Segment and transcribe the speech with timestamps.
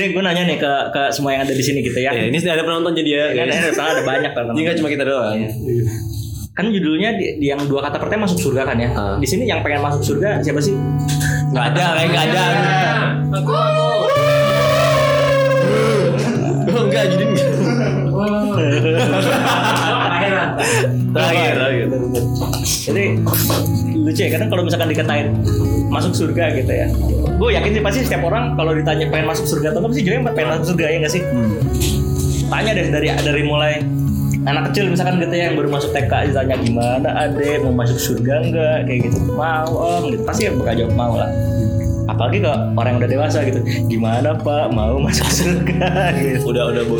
[0.00, 2.16] Dek, gue nanya nih ke ke semua yang ada di sini gitu ya.
[2.16, 3.24] Ya, ini ada penonton jadi ya.
[3.36, 3.76] Kan guys.
[3.76, 4.48] ada, ada banyak kan.
[4.56, 5.44] Ini nggak cuma kita doang.
[6.56, 8.88] Kan judulnya di, di yang dua kata pertama masuk surga kan ya.
[8.96, 9.20] Ah.
[9.20, 10.72] Di sini yang pengen masuk surga siapa sih?
[11.52, 12.44] Nggak ada, kayak nggak ada.
[16.70, 17.24] Oh, enggak jadi
[21.14, 21.52] terakhir.
[21.56, 21.86] terakhir.
[22.64, 23.04] Jadi
[24.00, 25.26] lucu ya kadang kalau misalkan dikatain
[25.90, 26.86] masuk surga gitu ya.
[27.36, 30.32] Gue yakin sih pasti setiap orang kalau ditanya pengen masuk surga atau apa sih jawabnya
[30.32, 31.22] pengen masuk surga ya nggak sih?
[32.50, 33.82] Tanya deh dari dari mulai
[34.48, 38.34] anak kecil misalkan gitu ya yang baru masuk TK ditanya gimana adek mau masuk surga
[38.40, 38.78] enggak?
[38.88, 39.18] Kayak gitu.
[39.34, 40.02] Mau om.
[40.08, 40.22] Gitu.
[40.24, 41.30] Pasti ya bakal jawab mau lah.
[42.10, 44.72] Apalagi ke orang yang udah dewasa gitu gimana pak?
[44.72, 46.14] Mau masuk surga?
[46.16, 46.42] Gitu.
[46.48, 46.96] Udah udah bu.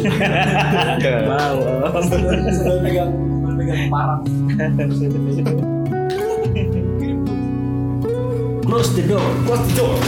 [1.30, 1.56] mau
[1.88, 2.06] om
[3.60, 4.24] Pegang parang.
[8.64, 10.00] close the door close the door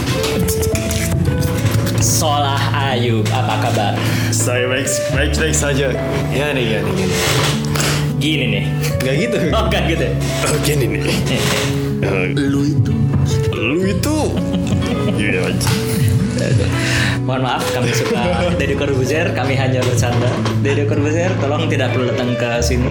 [2.00, 3.92] Solah Ayub, apa kabar?
[4.32, 5.92] Saya baik baik baik saja.
[6.32, 6.94] Ya nih ya nih.
[6.96, 7.14] gini.
[8.18, 8.64] Gini nih.
[9.04, 9.36] Nggak gitu.
[9.60, 10.06] Oh, kan gitu.
[10.48, 11.04] Oh gini nih.
[12.50, 12.92] Lu itu.
[13.52, 14.16] Lu itu.
[15.14, 15.70] Iya aja.
[17.22, 18.18] Mohon maaf, kami suka
[18.58, 20.26] Deddy Corbuzier, kami hanya bercanda.
[20.58, 22.90] Deddy Corbuzier, tolong tidak perlu datang ke sini.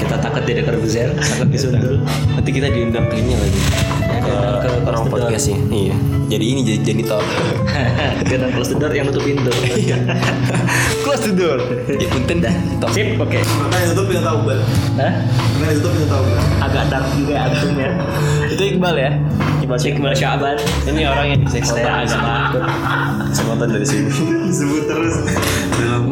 [0.00, 2.00] Kita takut Deddy Corbuzier, takut disuntul.
[2.32, 3.60] Nanti kita diundang ke ini lagi.
[4.08, 5.58] diundang ke Ke orang podcastnya.
[5.68, 5.96] Iya.
[6.32, 7.24] Jadi ini jadi jadi top.
[8.24, 9.52] Dan close the door yang nutup pintu.
[11.04, 11.60] Close the door.
[11.92, 12.54] Ya punten dah.
[12.80, 12.88] Top.
[12.96, 13.36] Sip, oke.
[13.36, 14.58] Makanya itu pindah tahu kan.
[14.96, 15.12] Hah?
[15.60, 16.24] Makanya itu pindah tahu.
[16.64, 17.90] Agak dark juga ya antumnya.
[18.56, 19.10] Itu Iqbal ya.
[19.62, 20.56] Iqbal Iqbal Syaban.
[20.90, 22.62] Ini orang yang bisa Saya agak takut.
[23.30, 24.10] Kesempatan dari sini.
[24.50, 25.14] Disebut terus.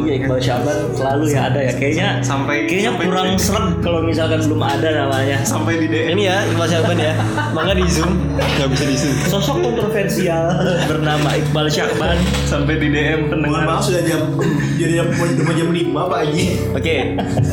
[0.01, 1.73] Iya Iqbal Syaban selalu ya ada ya.
[1.75, 5.37] Kayaknya Sampai- kayaknya sampai kurang seret kalau misalkan belum ada namanya.
[5.43, 6.15] Sampai di DM.
[6.15, 7.13] Ini ya Iqbal Syaban ya.
[7.51, 8.11] Mangga di zoom.
[8.39, 9.15] Gak bisa di zoom.
[9.27, 10.43] Sosok kontroversial
[10.87, 12.17] bernama Iqbal Syaban.
[12.47, 13.67] Sampai di DM pendengar.
[13.67, 14.21] Mohon maaf sudah jam
[14.79, 16.45] jadi jam mau jam lima Pak Haji.
[16.71, 16.95] Oke.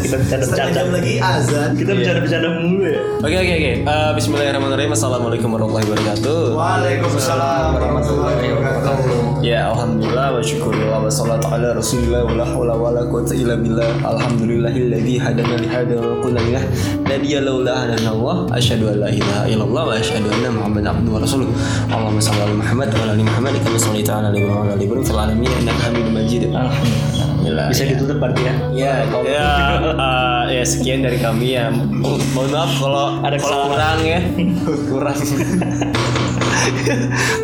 [0.06, 0.80] Kita jam bercanda.
[0.94, 1.68] lagi azan.
[1.74, 3.00] Kita bercanda bercanda mulu ya.
[3.18, 3.72] Oke oke oke.
[3.84, 4.92] Eh, Bismillahirrahmanirrahim.
[4.94, 6.52] Assalamualaikum warahmatullahi wabarakatuh.
[6.52, 9.40] Waalaikumsalam warahmatullahi wabarakatuh.
[9.40, 13.56] Ya alhamdulillah wa syukurillah wa salatu ala rasulillah wa la hawla wa la quwwata illa
[13.56, 13.88] billah.
[14.04, 16.64] Alhamdulillahilladzi hadana li hada wa qulna lillah
[17.08, 21.20] nadiya laula hadana Allah asyhadu an la ilaha illallah wa asyhadu anna muhammadan abduhu wa
[21.24, 21.48] rasuluh.
[21.88, 24.72] Allahumma shalli ala Muhammad wa ala ali Muhammad kama shallaita ala ali Ibrahim wa ala
[24.76, 26.42] ali Ibrahim fil alamin innaka Hamidum Majid.
[26.52, 27.66] Alhamdulillah.
[27.72, 28.54] Bisa ditutup berarti ya.
[28.76, 28.94] Ya,
[29.24, 29.48] ya,
[29.96, 31.70] eh, ya sekian dari kami ya.
[31.72, 34.20] Mo- Mohon maaf kalau Ada kurang ya,
[34.92, 35.16] kurang,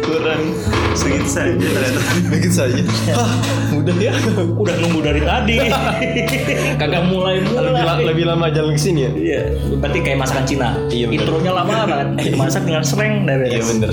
[0.00, 0.42] kurang
[0.94, 2.00] Segitu saja ternyata.
[2.30, 2.78] begitu saja.
[3.12, 3.34] Hah,
[3.72, 4.14] mudah ya.
[4.54, 5.56] Udah nunggu dari tadi.
[6.76, 7.66] Kagak mulai mulai.
[7.66, 9.10] Lebih, la- lebih lama jalan ke sini ya.
[9.10, 9.40] Iya,
[9.74, 10.68] berarti kayak masakan Cina.
[10.86, 11.18] Iya, bener.
[11.20, 12.08] Intronya lama banget.
[12.24, 13.90] Dimasak dengan sereng dari Iya bener.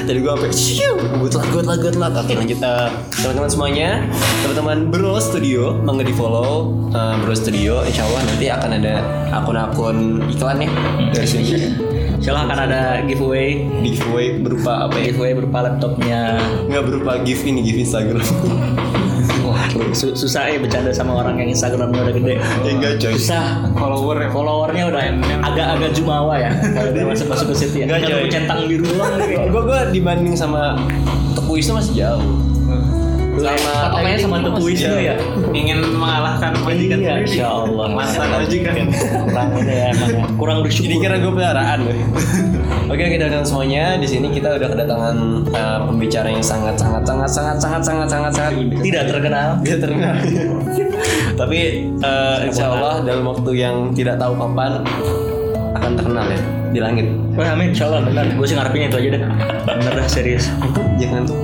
[0.00, 2.12] Jadi gue sampai siu, good luck, good luck, good luck.
[2.16, 3.88] Oke lanjut Eh, teman-teman semuanya,
[4.42, 7.84] teman-teman Bro Studio, mangga di follow eh, Bro Studio.
[7.84, 8.94] Insya Allah nanti akan ada
[9.30, 9.96] akun-akun
[10.28, 10.70] iklan ya
[11.12, 11.52] dari sini.
[12.20, 13.64] Silahkan ada giveaway.
[13.80, 15.04] Giveaway berupa apa ya?
[15.08, 16.36] Giveaway berupa laptopnya.
[16.68, 18.20] Nggak berupa gift ini, gift Instagram.
[19.40, 22.34] Wah, su- susah ya bercanda sama orang yang Instagramnya udah gede.
[22.66, 23.12] Ya enggak coy.
[23.16, 23.72] Susah.
[23.72, 24.28] Follower ya.
[24.28, 25.02] Followernya udah
[25.42, 26.50] agak-agak jumawa ya.
[26.76, 27.84] Kalau dia masuk masuk ke situ ya.
[27.88, 28.28] Enggak, coy.
[28.28, 29.16] centang biru doang.
[29.48, 30.76] Gue gue dibanding sama
[31.32, 32.22] Tepu Wisnu masih jauh.
[33.30, 35.14] Sama patokannya sama Teguh Wisnu ya.
[35.50, 37.14] Ingin mengalahkan majikan Iya.
[37.22, 37.86] Insya Allah.
[37.88, 38.74] Mantan majikan.
[38.90, 40.24] Kurang ini ya emang ya.
[40.34, 40.98] Kurang Jadi bersyukur.
[40.98, 41.78] kira gue peliharaan.
[42.90, 45.14] Oke, oke dan semuanya di sini kita udah kedatangan
[45.46, 48.52] eh, pembicara yang sangat sangat sangat sangat sangat sangat sangat sangat
[48.82, 49.48] Tidak terkenal.
[49.62, 50.14] dia terkenal.
[51.40, 54.82] Tapi eh, insya Allah dalam waktu yang tidak tahu kapan
[55.72, 56.40] akan terkenal ya
[56.70, 57.06] di langit.
[57.38, 57.70] Wah, amin.
[57.70, 58.26] Insya Allah benar.
[58.34, 59.22] Gue sih ngarepinnya itu aja deh.
[59.70, 60.50] Bener dah serius.
[61.00, 61.38] Jangan tuh.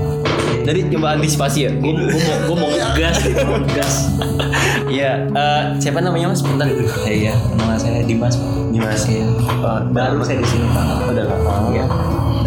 [0.66, 1.70] Jadi coba antisipasi ya.
[1.78, 2.06] Gue mau
[2.42, 3.94] gue mau ngegas gitu, mau ngegas.
[4.86, 5.26] Iya.
[5.34, 6.46] eh, siapa namanya mas?
[6.46, 6.66] Bentar.
[7.10, 8.38] Eh, iya, nama saya Dimas.
[8.38, 8.70] Pak.
[8.70, 9.02] Dimas.
[9.62, 11.10] Oh, Baru saya di sini Pak.
[11.10, 11.74] Udah lama.
[11.74, 11.84] Iya.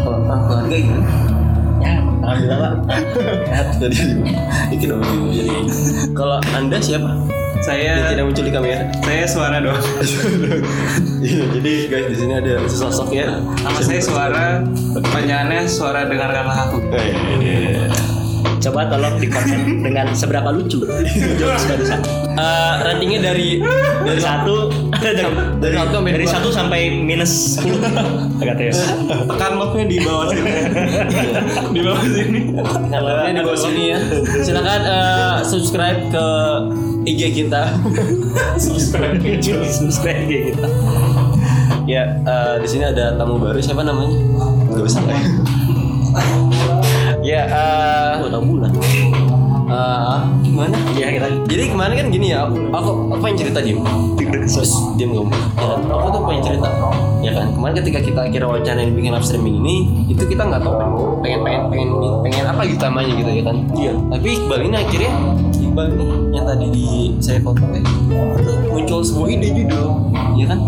[0.03, 1.07] Kalau ah, keluarga gimana?
[1.84, 1.94] Ya,
[2.24, 3.00] alhamdulillah Pak.
[3.84, 4.00] Jadi
[4.72, 5.51] itu dong jadi.
[6.15, 7.38] Kalau anda siapa?
[7.60, 8.88] Saya tidak muncul di kamera.
[9.04, 9.84] saya suara doang.
[11.20, 13.44] Iya, jadi guys di sini ada sosok ya.
[13.44, 14.64] Nama saya suara.
[15.04, 16.80] Pertanyaannya suara dengarkanlah aku.
[16.96, 17.12] Eh,
[17.44, 18.19] iya.
[18.59, 20.83] Coba tolong di komen dengan seberapa lucu.
[21.39, 22.00] Jokes barusan.
[22.36, 23.59] Eh, ratingnya dari
[24.00, 25.19] Dari satu dari,
[25.59, 28.74] dari satu sampai dari satu sampai minus 10 Agak ya.
[29.27, 30.51] Tekan love-nya di bawah sini.
[31.75, 32.39] di bawah sini.
[32.91, 34.00] Namanya di bawah sini ya.
[34.44, 36.25] Silakan eh, subscribe ke
[37.07, 37.63] IG kita.
[38.59, 39.19] Subscribe
[39.68, 40.63] subscribe gitu.
[41.89, 44.15] ya, eh, di sini ada tamu baru siapa namanya?
[44.71, 45.01] Gak usah.
[47.30, 48.72] ya, eh, Oh, tahu bulan.
[49.70, 50.74] Ah, gimana?
[50.98, 53.86] Iya kita Jadi kemarin kan gini ya, aku aku, aku pengen cerita Dim.
[54.18, 55.30] Terus Dim ngomong.
[55.30, 56.70] Ya, aku tuh pengen cerita.
[57.22, 59.76] Ya kan, kemarin ketika kita kira wacanain bikin live streaming ini,
[60.10, 61.90] itu kita nggak tahu pengen pengen pengen
[62.26, 63.56] pengen apa gitu namanya gitu ya kan.
[63.78, 63.94] Iya.
[64.10, 65.12] Tapi Iqbal ini akhirnya
[65.62, 66.88] Iqbal ini yang tadi di
[67.22, 69.88] saya foto ya, itu muncul sebuah ide judul,
[70.34, 70.60] ya kan?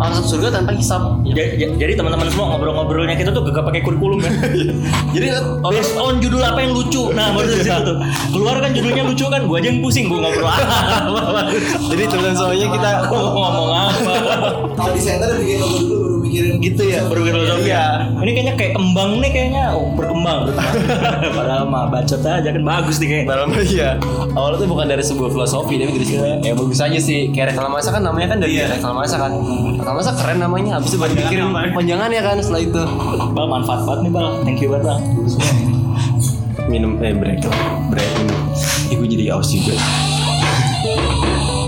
[0.00, 1.20] Masuk surga tanpa hisap.
[1.28, 4.32] jadi, jadi teman-teman semua ngobrol-ngobrolnya kita tuh gak pakai kurikulum kan.
[5.14, 5.26] Jadi
[5.60, 7.12] Based on judul apa yang lucu.
[7.12, 7.96] Nah, baru dari situ tuh.
[8.32, 11.40] Keluar kan judulnya lucu kan, gua aja yang pusing gua ngobrol apa.
[11.92, 14.12] jadi teman-teman semuanya kita ngomong apa.
[14.72, 17.86] Kalau desainer bikin logo dulu baru mikirin gitu ya berfilosofi Iya.
[18.22, 20.38] ini kayaknya kayak kembang nih kayaknya oh berkembang
[21.36, 23.90] padahal mah bacot aja kan bagus nih kayaknya Dalam iya.
[24.30, 27.30] Awalnya tuh bukan dari sebuah filosofi, tapi dari sebuah ya bagus aja sih.
[27.30, 29.32] Kayak reklamasa kan namanya kan dari reklamasa kan.
[29.74, 30.70] Reklamasa keren namanya.
[30.78, 32.82] Habis itu baru pikirin panjangannya kan setelah itu.
[33.30, 34.98] bal manfaat banget nih bal thank you banget bal
[36.66, 37.42] Minum eh break
[37.90, 38.38] break minum.
[38.90, 39.74] Ibu jadi aus juga.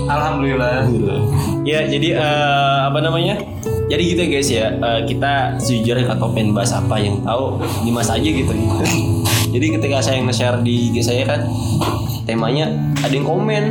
[0.03, 0.83] alhamdulillah
[1.63, 3.39] Ya jadi eh, apa namanya?
[3.91, 4.65] Jadi gitu ya guys ya.
[4.73, 8.53] Eh, kita sejujurnya atau pengen bahas apa yang tahu Dimas aja gitu.
[9.53, 11.41] jadi ketika saya nge-share di IG saya kan
[12.23, 12.71] temanya
[13.03, 13.63] ada yang komen.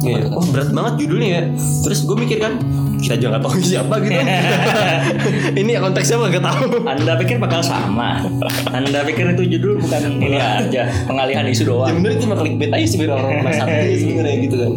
[0.00, 1.42] Ya, oh berat banget judulnya ya.
[1.84, 2.56] Terus gue mikir kan
[3.00, 4.16] kita juga nggak tahu siapa gitu.
[5.60, 6.64] Ini konteksnya mah gak tahu.
[6.84, 8.24] anda pikir bakal sama
[8.72, 12.72] anda pikir itu judul bukan ini aja pengalihan isu Ya doang bener itu mah clickbait
[12.72, 14.72] aja sebenarnya orang penasaran sebenarnya gitu kan.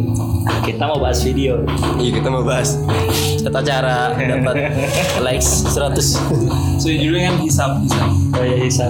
[0.64, 1.52] kita mau bahas video
[2.00, 2.68] Iya kita mau bahas
[3.44, 4.54] tata cara dapat
[5.20, 8.84] likes 100 So judulnya kan hisap hisap oh ya bisa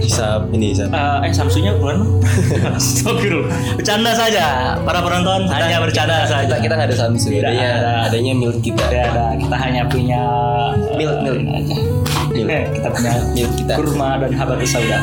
[0.00, 0.88] hisap ini hisap.
[0.92, 1.96] Eh, eh Samsunya keluar
[2.78, 7.68] Astagfirullah Bercanda saja Para penonton hanya bercanda Kita saja kita nggak ada Samsung, Tidak adanya
[7.72, 7.92] ada.
[8.08, 8.84] adanya milik kita.
[8.84, 10.22] Tidak ada Kita hanya punya
[10.72, 11.38] eh, Milk, milk.
[11.40, 11.76] aja.
[12.30, 12.48] Milk.
[12.48, 13.72] Eh, Kita punya Milik kita.
[13.76, 14.98] kurma dan habatus sauda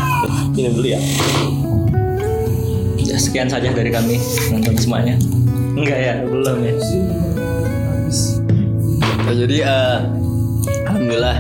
[0.54, 1.00] Minum dulu ya.
[2.98, 4.16] Ya sekian saja dari kami
[4.50, 5.16] Nonton semuanya
[5.78, 6.74] Enggak ya Belum ya
[9.28, 9.98] Nah, jadi eh,
[10.88, 11.36] alhamdulillah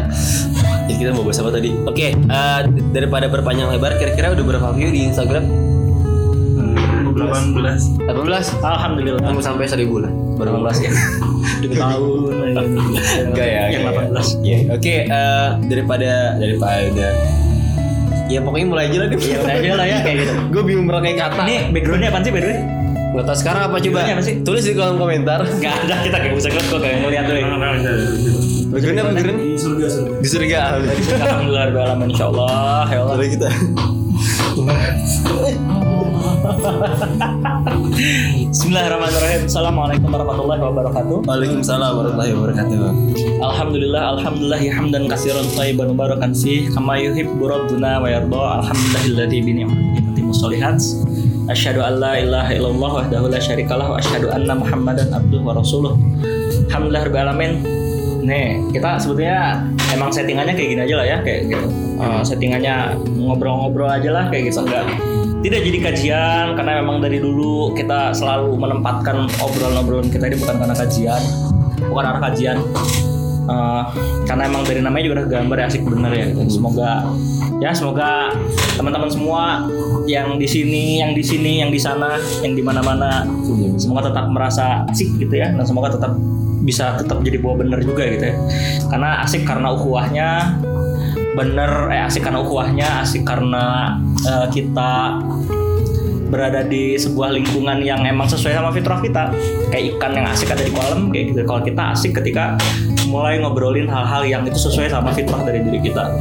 [0.88, 1.72] ya kita mau bahas apa tadi?
[1.88, 2.60] Oke, eh,
[2.92, 5.48] daripada berpanjang lebar, kira-kira udah berapa view di Instagram?
[7.18, 10.12] 18 18 Alhamdulillah Kamu sampai 1000 lah.
[10.38, 10.92] Baru 18 ya
[11.66, 12.19] Demi tahun
[13.34, 13.62] Enggak ya.
[13.74, 14.12] Yang enggak ya.
[14.13, 14.57] 18 Iya.
[14.78, 17.07] Oke, eh, daripada daripada
[18.28, 19.18] Ya pokoknya mulai aja lah deh.
[19.18, 21.42] Ya udah aja lah ya kayak gitu Gue bingung merangkai kata.
[21.48, 22.60] Ini backgroundnya apaan sih by the way?
[23.17, 23.97] Gak tau sekarang apa coba?
[23.97, 24.35] Backgroundnya apa sih?
[24.45, 25.41] Tulis di kolom komentar.
[25.65, 27.33] Gak ada kita kayak usah kok kayak ngeliat tuh
[28.69, 29.41] Backgroundnya apa background?
[29.41, 30.59] Di surga surga Di surga.
[31.25, 33.49] Alhamdulillah Rabbil Alamin Insya Allah Ya Allah kita.
[38.53, 42.77] Bismillahirrahmanirrahim Assalamualaikum warahmatullahi wabarakatuh Waalaikumsalam warahmatullahi wabarakatuh.
[43.41, 49.51] Alhamdulillah Alhamdulillah ya hamdan kasiran tayyiban mubarakan fih Kama yuhibbu rabbuna wa yarda Alhamdulillahilladzi bi
[49.61, 50.77] ni'matihi tatimmu sholihat
[51.47, 55.95] Asyhadu an la ilaha illallah wahdahu la syarikalah wa asyhadu anna Muhammadan abduhu wa rasuluh
[56.67, 57.51] Alhamdulillah rabbil alamin
[58.27, 59.63] Nih, kita sebetulnya
[59.95, 61.67] emang settingannya kayak gini aja lah ya, kayak gitu.
[61.95, 64.83] Eh, settingannya ngobrol-ngobrol aja lah kayak gitu, enggak
[65.38, 70.75] tidak jadi kajian karena memang dari dulu kita selalu menempatkan obrolan-obrolan kita ini bukan karena
[70.75, 71.21] kajian,
[71.88, 72.57] bukan arah kajian.
[73.47, 73.83] Eh,
[74.27, 76.25] karena emang dari namanya juga udah gambar ya asik bener ya.
[76.51, 76.89] Semoga
[77.63, 78.35] ya semoga
[78.75, 79.63] teman-teman semua
[80.07, 83.27] yang di sini, yang di sini, yang di sana, yang di mana-mana.
[83.75, 86.15] Semoga tetap merasa asik gitu ya dan semoga tetap
[86.63, 88.36] bisa tetap jadi buah bener juga gitu ya.
[88.88, 90.58] Karena asik karena ukhuwahnya
[91.38, 95.22] bener eh asik karena ukhuwahnya, asik karena eh, kita
[96.27, 99.36] berada di sebuah lingkungan yang emang sesuai sama fitrah kita.
[99.70, 101.41] Kayak ikan yang asik ada di kolam kayak gitu.
[101.43, 102.55] Kalau kita asik ketika
[103.08, 106.12] mulai ngobrolin hal-hal yang itu sesuai sama fitrah dari diri kita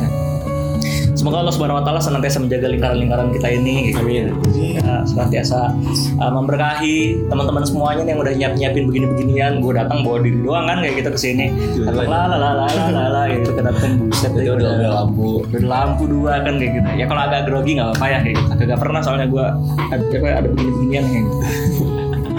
[1.17, 4.05] semoga Allah subhanahu wa taala senantiasa menjaga lingkaran-lingkaran kita ini gitu.
[4.05, 4.37] Amin.
[4.77, 5.73] Ya, senantiasa
[6.21, 10.95] uh, memberkahi teman-teman semuanya yang udah nyiap-nyiapin begini-beginian gue datang bawa diri doang kan kayak
[11.01, 11.47] gitu ke sini
[11.83, 15.31] datang la la la la la la la gitu kedatang buset Itu udah udah lampu.
[15.49, 18.53] udah lampu dua kan kayak gitu ya kalau agak grogi nggak apa-apa ya kayak gitu
[18.61, 19.47] kagak pernah soalnya gue
[19.89, 20.05] ada
[20.37, 21.37] ada begini-beginian kayak gitu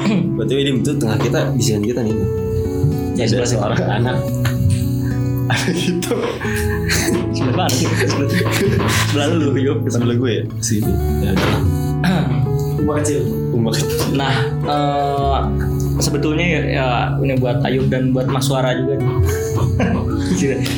[0.08, 2.16] Berarti ini itu tengah kita di sini kita nih.
[3.18, 4.18] ya sebelah sih seorang anak.
[5.78, 6.16] Gitu.
[7.32, 8.30] sebelah mana sih sebelah,
[9.12, 10.44] sebelah lu yuk Sebelah gue ya.
[10.60, 10.92] Sini.
[11.24, 11.32] Ya.
[12.84, 13.20] Rumah kecil
[13.56, 13.88] Umak kecil.
[14.14, 14.34] nah
[14.68, 15.38] eh,
[15.98, 16.86] sebetulnya ya, ya
[17.24, 19.00] ini buat Ayub dan buat Mas Suara juga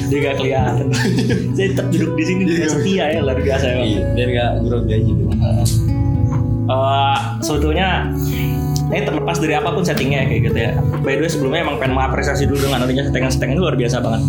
[0.10, 0.88] dia gak kelihatan
[1.56, 4.92] saya tetap duduk di sini dia setia ya luar biasa ya Iya, biar gak grogi
[4.96, 5.24] aja gitu.
[6.70, 7.88] Eh, sebetulnya
[8.90, 10.72] ini terlepas dari apa pun settingnya kayak gitu ya.
[11.06, 14.22] By the way sebelumnya emang pengen mengapresiasi dulu dengan adanya settingan-settingan itu luar biasa banget.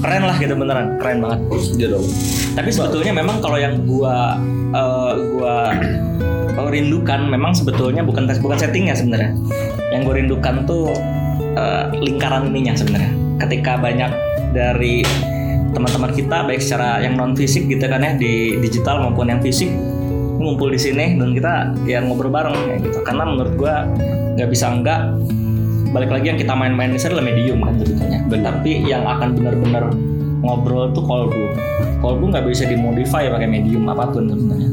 [0.00, 1.40] Keren lah gitu beneran, keren banget.
[1.76, 2.06] Iya dong.
[2.56, 4.36] Tapi sebetulnya memang kalau yang gua
[4.72, 5.72] eh, gua
[6.56, 9.36] oh rindukan memang sebetulnya bukan bukan settingnya sebenarnya
[9.92, 10.88] yang gue rindukan tuh
[11.54, 13.12] uh, lingkaran ininya sebenarnya
[13.44, 14.10] ketika banyak
[14.56, 15.04] dari
[15.76, 19.68] teman-teman kita baik secara yang non fisik gitu kan ya di digital maupun yang fisik
[20.40, 23.74] ngumpul di sini dan kita ya ngobrol bareng ya gitu karena menurut gue
[24.40, 25.00] nggak bisa enggak
[25.96, 29.88] balik lagi yang kita main-main ini adalah medium kan sebetulnya tapi yang akan benar-benar
[30.44, 31.44] ngobrol tuh kolbu.
[32.04, 34.70] Kolbu nggak bisa dimodify pakai medium apa pun sebenarnya.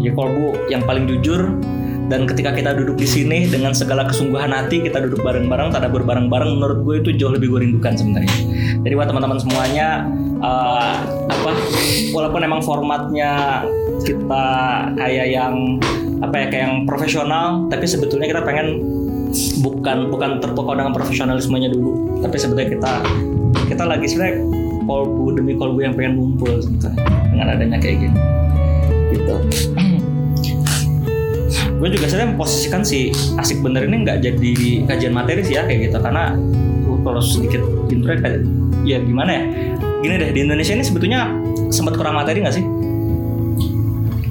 [0.00, 1.52] Jadi kolbu yang paling jujur
[2.06, 6.54] dan ketika kita duduk di sini dengan segala kesungguhan hati kita duduk bareng-bareng tadabur bareng-bareng
[6.58, 8.34] menurut gue itu jauh lebih gue rindukan sebenarnya.
[8.86, 10.06] Jadi buat teman-teman semuanya
[10.38, 11.50] uh, apa
[12.14, 13.62] walaupun emang formatnya
[14.06, 14.46] kita
[14.94, 15.82] kayak yang
[16.22, 18.80] apa ya kayak yang profesional tapi sebetulnya kita pengen
[19.60, 22.20] bukan bukan terpokok dengan profesionalismenya dulu.
[22.22, 22.92] Tapi sebetulnya kita
[23.66, 24.42] kita lagi sebenarnya
[24.86, 27.02] kolbu demi kolbu yang pengen ngumpul sebetulnya
[27.32, 28.18] dengan adanya kayak gini.
[29.14, 29.34] Gitu.
[31.80, 34.52] Gue juga sebenarnya memposisikan si asik bener ini nggak jadi
[34.88, 35.98] kajian materi sih ya kayak gitu.
[36.00, 36.32] Karena
[37.04, 37.62] kalau sedikit
[37.92, 38.16] intro
[38.86, 39.42] ya gimana ya?
[40.00, 41.28] Gini deh di Indonesia ini sebetulnya
[41.68, 42.64] sempat kurang materi nggak sih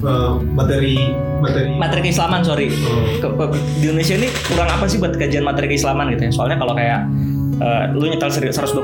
[0.04, 0.96] uh, materi
[1.40, 1.68] materi.
[1.76, 2.72] Materi keislaman sorry.
[2.72, 3.20] Oh.
[3.20, 3.44] ke, ke,
[3.80, 6.32] di Indonesia ini kurang apa sih buat kajian materi keislaman gitu ya?
[6.32, 7.06] Soalnya kalau kayak
[7.60, 8.82] uh, lu nyetel 102,7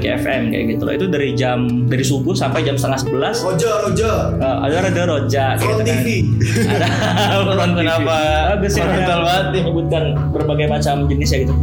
[0.00, 0.82] MKFM kayak gitu.
[0.84, 3.36] Loh itu dari jam dari subuh sampai jam setengah sebelas.
[3.44, 4.10] Roja roja.
[4.40, 6.06] Uh, ada ada roja front gitu TV
[6.44, 6.80] kan.
[6.80, 7.52] ada.
[7.56, 8.16] Front kenapa?
[8.56, 8.84] Bagus ya.
[8.88, 10.02] Banget menyebutkan
[10.32, 11.54] berbagai macam jenis ya gitu.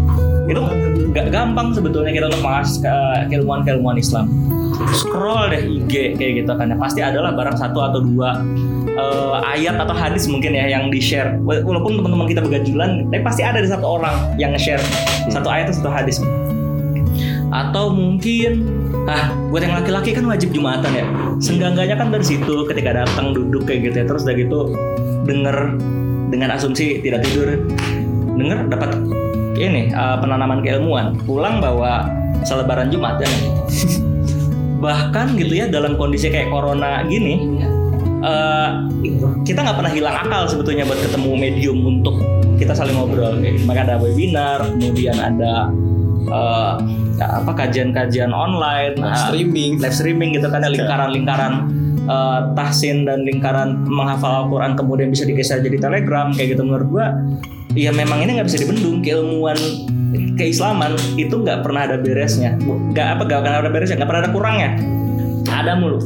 [0.47, 0.61] Itu
[1.11, 4.29] gak gampang sebetulnya kita untuk mengakses uh, keilmuan keilmuan Islam.
[4.93, 6.69] Scroll deh IG kayak gitu kan.
[6.69, 8.37] Ya pasti adalah barang satu atau dua
[8.97, 13.41] uh, ayat atau hadis mungkin ya yang di share walaupun teman-teman kita begajulan tapi pasti
[13.45, 14.81] ada di satu orang yang nge-share
[15.29, 16.17] satu ayat atau satu hadis.
[17.47, 18.67] Atau mungkin
[19.07, 21.05] ah buat yang laki-laki kan wajib jumatan ya.
[21.39, 24.59] Senggangganya kan dari situ ketika datang duduk kayak gitu ya terus udah gitu
[25.23, 25.79] denger
[26.27, 27.55] dengan asumsi tidak tidur
[28.35, 28.91] denger dapat
[29.55, 31.15] ini uh, penanaman keilmuan.
[31.23, 32.11] Pulang bawa
[32.43, 33.29] selebaran jumat ya.
[34.83, 37.63] Bahkan gitu ya dalam kondisi kayak corona gini
[38.27, 38.69] uh,
[39.47, 42.19] kita nggak pernah hilang akal sebetulnya buat ketemu medium untuk
[42.59, 43.39] kita saling ngobrol.
[43.63, 45.71] Maka ada webinar kemudian ada
[46.27, 46.75] uh,
[47.17, 51.53] apa kajian-kajian online, live uh, streaming, live streaming gitu kan lingkaran-lingkaran
[52.05, 56.61] uh, tahsin dan lingkaran menghafal Al-Quran kemudian bisa digeser jadi telegram kayak gitu.
[56.67, 57.07] Menurut gua
[57.77, 59.01] ya memang ini nggak bisa dibendung.
[59.01, 59.57] Keilmuan
[60.37, 62.57] keislaman itu nggak pernah ada beresnya.
[62.93, 64.69] Nggak apa nggak pernah ada beresnya nggak pernah ada kurangnya.
[65.47, 66.03] Ada mulu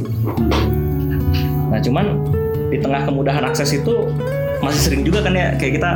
[1.72, 2.20] nah cuman
[2.68, 4.12] di tengah kemudahan akses itu
[4.60, 5.90] masih sering juga kan ya kayak kita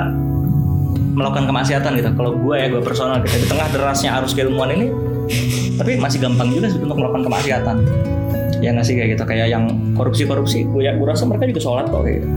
[1.16, 2.11] melakukan kemaksiatan gitu.
[2.12, 4.92] Kalau gue ya gue personal gitu di tengah derasnya arus keilmuan ini,
[5.80, 7.76] tapi masih gampang juga sih untuk melakukan kemaksiatan.
[8.61, 9.64] Ya nggak sih kayak gitu kayak yang
[9.97, 10.68] korupsi-korupsi.
[10.68, 12.28] Gue ya gue rasa mereka juga sholat kok kayak gitu.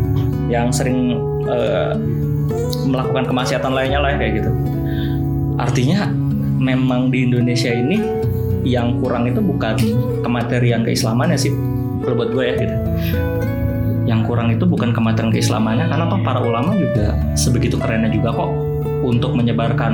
[0.47, 1.93] Yang sering uh,
[2.87, 4.51] melakukan kemaksiatan lainnya lah kayak gitu.
[5.59, 6.07] Artinya
[6.59, 7.99] memang di Indonesia ini
[8.63, 9.75] yang kurang itu bukan
[10.23, 11.51] kematerian keislamannya sih
[12.09, 12.75] kalau buat gue ya gitu
[14.09, 18.49] yang kurang itu bukan kematerian keislamannya karena toh para ulama juga sebegitu kerennya juga kok
[19.05, 19.93] untuk menyebarkan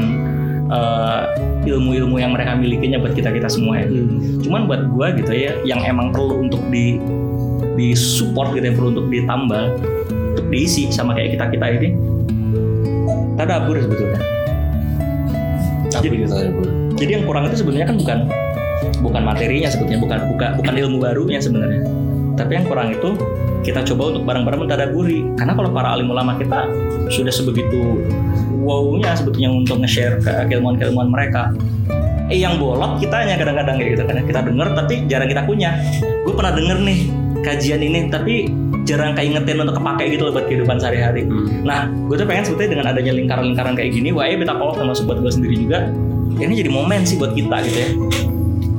[0.66, 1.24] ilmu eh,
[1.66, 3.90] ilmu-ilmu yang mereka milikinya buat kita kita semua ya.
[3.90, 4.42] Hmm.
[4.42, 7.02] Cuman buat gue gitu ya, yang emang perlu untuk di
[7.76, 9.64] di support gitu ya, perlu untuk ditambah,
[10.38, 11.90] untuk diisi sama kayak kita kita ini.
[13.36, 14.22] Tadabur sebetulnya.
[15.92, 16.68] Tapi jadi, tadabur.
[16.96, 18.18] Jadi yang kurang itu sebenarnya kan bukan
[19.02, 22.05] bukan materinya sebetulnya, bukan bukan bukan ilmu barunya sebenarnya.
[22.36, 23.16] Tapi yang kurang itu
[23.66, 25.26] kita coba untuk bareng-bareng mentadaburi.
[25.40, 26.70] Karena kalau para alim ulama kita
[27.10, 28.06] sudah sebegitu
[28.62, 31.50] wow-nya sebetulnya untuk nge-share ke keilmuan-keilmuan mereka.
[32.30, 34.16] Eh yang bolot kitanya kadang-kadang kayak gitu kan.
[34.22, 35.80] Kita denger tapi jarang kita punya.
[36.28, 37.00] Gue pernah denger nih
[37.46, 38.50] kajian ini tapi
[38.86, 41.26] jarang keingetin untuk kepake gitu loh buat kehidupan sehari-hari.
[41.26, 41.66] Hmm.
[41.66, 45.10] nah gue tuh pengen sebetulnya dengan adanya lingkaran-lingkaran kayak gini wah ya beta kolot termasuk
[45.10, 45.90] buat gue sendiri juga.
[46.36, 47.90] Ini jadi momen sih buat kita gitu ya.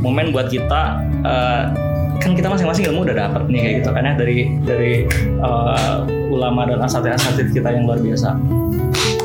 [0.02, 0.82] Momen buat kita
[1.26, 1.86] uh,
[2.26, 4.92] kan kita masing-masing ilmu udah dapat nih kayak gitu kan ya dari dari
[5.38, 8.35] uh, ulama dan asatid-asatid kita yang luar biasa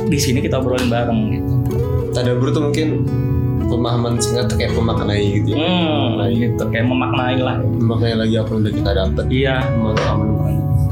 [0.05, 1.53] di sini kita obrolin bareng gitu.
[2.13, 3.07] Tadabur tuh mungkin
[3.65, 5.65] pemahaman singkat kayak memaknai gitu ya.
[5.65, 6.31] Hmm, memaknai.
[6.37, 7.55] gitu kayak memaknai lah.
[7.57, 9.25] Memaknai lagi apa yang udah kita dapat.
[9.31, 9.55] Iya.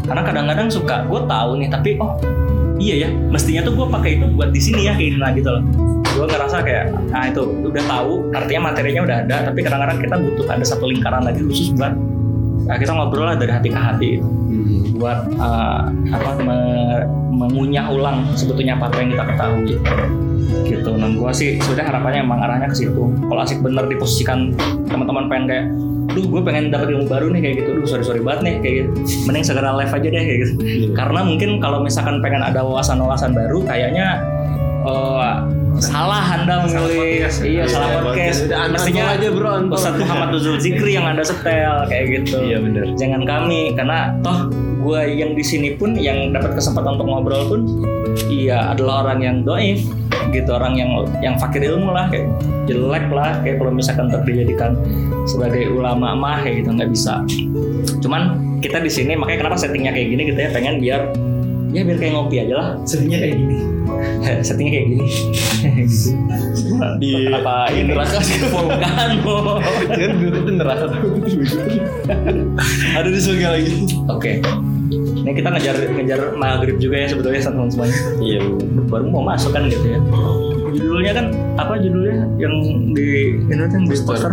[0.08, 2.18] Karena kadang-kadang suka gue tahu nih tapi oh
[2.80, 5.64] iya ya mestinya tuh gue pakai itu buat di sini ya kayak nah gitu loh.
[6.10, 10.46] Gue ngerasa kayak ah itu udah tahu artinya materinya udah ada tapi kadang-kadang kita butuh
[10.50, 11.94] ada satu lingkaran lagi khusus buat
[12.66, 14.10] nah, kita ngobrol lah dari hati ke hati.
[15.00, 16.60] Buat uh, apa me
[17.40, 19.76] mengunyah ulang sebetulnya apa yang kita ketahui.
[20.68, 20.92] Gitu.
[20.92, 23.04] Nah gue sih sudah harapannya emang arahnya ke situ.
[23.08, 24.52] Kalau asik bener diposisikan
[24.92, 25.66] teman-teman pengen kayak
[26.10, 27.70] duh gue pengen dapat ilmu baru nih kayak gitu.
[27.80, 28.90] Duh sorry sorry banget nih kayak gitu.
[29.30, 30.54] Mending segera live aja deh kayak gitu.
[30.92, 34.20] Karena mungkin kalau misalkan pengen ada wawasan-wawasan baru kayaknya
[34.84, 35.34] eh,
[35.80, 38.52] salah anda memilih iya salah podcast.
[38.52, 39.54] Unfollow mestinya aja, bro.
[39.72, 40.30] Ustadz Muhammad
[40.60, 42.36] Zikri yang anda setel kayak gitu.
[42.44, 42.84] Iya, bener.
[43.00, 44.52] jangan kami karena toh
[44.90, 47.62] gue yang di sini pun yang dapat kesempatan untuk ngobrol pun
[48.26, 49.86] iya adalah orang yang doif
[50.34, 52.26] gitu orang yang yang fakir ilmu lah kayak
[52.66, 54.78] jelek lah kayak kalau misalkan untuk dijadikan
[55.30, 57.22] sebagai ulama mah kayak gitu nggak bisa.
[58.02, 61.02] Cuman kita di sini makanya kenapa settingnya kayak gini gitu ya pengen biar
[61.70, 63.58] ya biar kayak ngopi aja lah Sedihnya kayak gini.
[64.46, 66.10] settingnya kayak gini gitu.
[67.00, 68.38] Di- kenapa di ini neraka sih.
[68.54, 69.58] bukan oh.
[69.88, 70.86] Kan gue itu neraka
[72.94, 73.72] Ada di surga lagi.
[74.06, 74.34] oke
[75.20, 78.40] ini kita ngejar ngejar maghrib juga ya sebetulnya teman semuanya Iya.
[78.88, 80.00] baru mau masuk kan gitu ya
[80.72, 81.26] judulnya kan
[81.60, 82.54] apa judulnya yang
[82.96, 83.08] di
[83.38, 84.32] ini kan di poster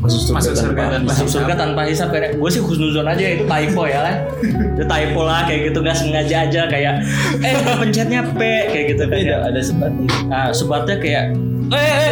[0.00, 3.84] Masuk Masuk surga dan masuk surga tanpa hisap kayak gue sih husnuzon aja itu typo
[3.84, 7.04] ya lah itu typo lah kayak gitu nggak sengaja aja kayak
[7.38, 9.36] eh pencetnya P kayak gitu kan ya.
[9.36, 10.08] ada ada sebatnya.
[10.24, 11.36] nah sebatnya kayak
[11.68, 12.08] eh eh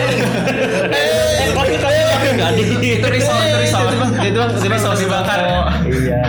[0.92, 2.62] eh eh kaki kaki kaki nggak di
[2.94, 3.80] Itu risol, itu risol.
[3.82, 5.38] Itu bang, itu bang Risol dibakar.
[5.88, 6.20] iya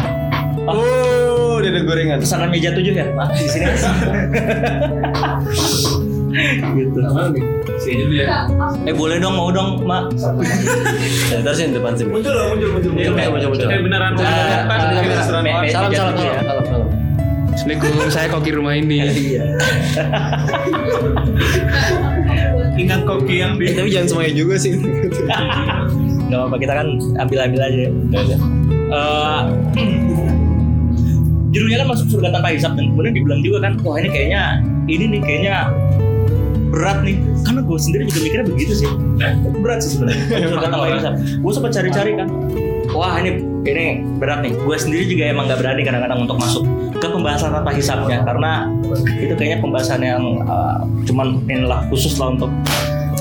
[0.63, 2.21] Oh, udah ada gorengan.
[2.21, 3.65] pesanan meja tujuh ya pak di sini
[6.29, 6.99] gitu
[7.77, 8.45] Sini dulu ya.
[8.83, 10.11] eh boleh dong mau dong mak
[11.29, 12.09] Ya, ntar sih depan sini.
[12.11, 12.91] Muncul loh, muncul, muncul.
[12.93, 13.67] Iya, kayak muncul-muncul.
[13.67, 14.65] Eh beneran me- Salam
[15.21, 16.87] salam salam salam salam.
[17.49, 18.97] Assalamualaikum, saya koki rumah ini.
[19.25, 19.43] iya
[22.75, 24.73] Ingat koki yang di Tapi jangan semuanya juga sih.
[26.29, 27.83] nggak apa-apa kita kan ambil-ambil aja
[28.89, 29.41] Eh,
[31.49, 34.43] judulnya kan masuk surga tanpa hisap dan kemudian dibilang juga kan wah ini kayaknya
[34.85, 35.55] ini nih kayaknya
[36.69, 37.17] berat nih.
[37.43, 38.89] Karena gue sendiri juga mikirnya begitu sih.
[39.61, 40.23] Berat sih sebenarnya.
[41.43, 42.27] Gue sempat cari-cari kan.
[42.89, 44.53] Wah ini ini berat nih.
[44.57, 46.63] Gue sendiri juga emang nggak berani kadang-kadang untuk masuk
[46.97, 48.25] ke pembahasan tanpa hisapnya.
[48.25, 48.69] Karena
[49.19, 50.77] itu kayaknya pembahasan yang eh,
[51.09, 52.51] cuman inilah khusus lah untuk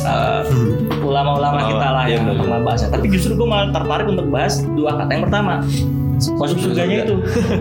[0.05, 0.43] eh,
[1.05, 4.61] ulama-ulama Ulama, kita lah iya, yang untuk bahasnya tapi justru gue malah tertarik untuk bahas
[4.77, 5.11] dua kata.
[5.13, 5.53] Yang pertama
[6.19, 7.15] masuk surganya itu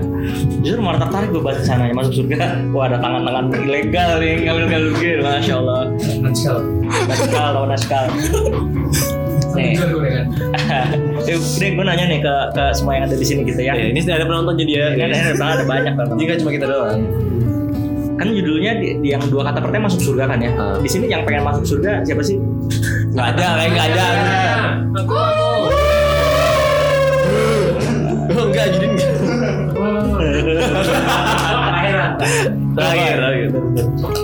[0.64, 5.22] justru malah tertarik gue bahas sana masuk surga wah ada tangan-tangan ilegal nih ngambil-ngambil gitu
[5.22, 5.82] masya Allah
[6.18, 6.58] Naskal.
[7.06, 8.04] naskal lawan naskal
[9.54, 10.26] nih Jual gorengan.
[10.68, 10.86] Eh,
[11.58, 14.00] Dek, gue nanya nih ke, ke semua yang ada di sini gitu ya Ya, ini
[14.02, 14.86] ada penonton jadi ya.
[14.94, 17.00] ini ada, ada, ada banyak kan Jadi kan cuma kita doang.
[18.16, 20.76] kan judulnya di, di yang dua kata pertama masuk surga kan ya Ah.
[20.76, 22.38] di sini yang pengen masuk surga siapa sih
[23.08, 24.08] Nggak ada, kayak nggak ada.
[24.94, 25.46] Aku, aku.
[25.48, 25.67] Oh,
[28.46, 29.14] enggak, jadi enggak.
[32.78, 33.50] terakhir terakhir.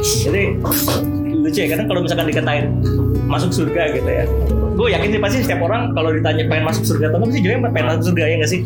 [0.03, 0.43] Jadi
[1.33, 2.65] lucu ya kadang kalau misalkan dikatain
[3.27, 4.25] masuk surga gitu ya.
[4.73, 7.69] Gue yakin sih pasti setiap orang kalau ditanya pengen masuk surga atau enggak pasti jawabnya
[7.69, 8.61] pengen masuk surga ya nggak sih?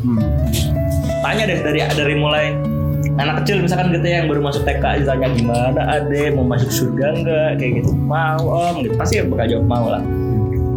[1.23, 2.45] Tanya deh dari dari mulai
[3.17, 6.31] anak kecil misalkan gitu ya yang baru masuk TK ditanya gimana ade?
[6.31, 7.49] Mau masuk surga enggak?
[7.59, 7.91] Kayak gitu.
[7.95, 8.75] Mau om.
[8.85, 8.95] Gitu.
[8.95, 10.03] Pasti bakal jawab mau lah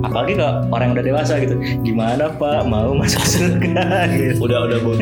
[0.01, 4.79] apalagi ke orang yang udah dewasa gitu gimana pak mau masuk surga gitu Udah, udah,
[4.81, 4.93] Bu.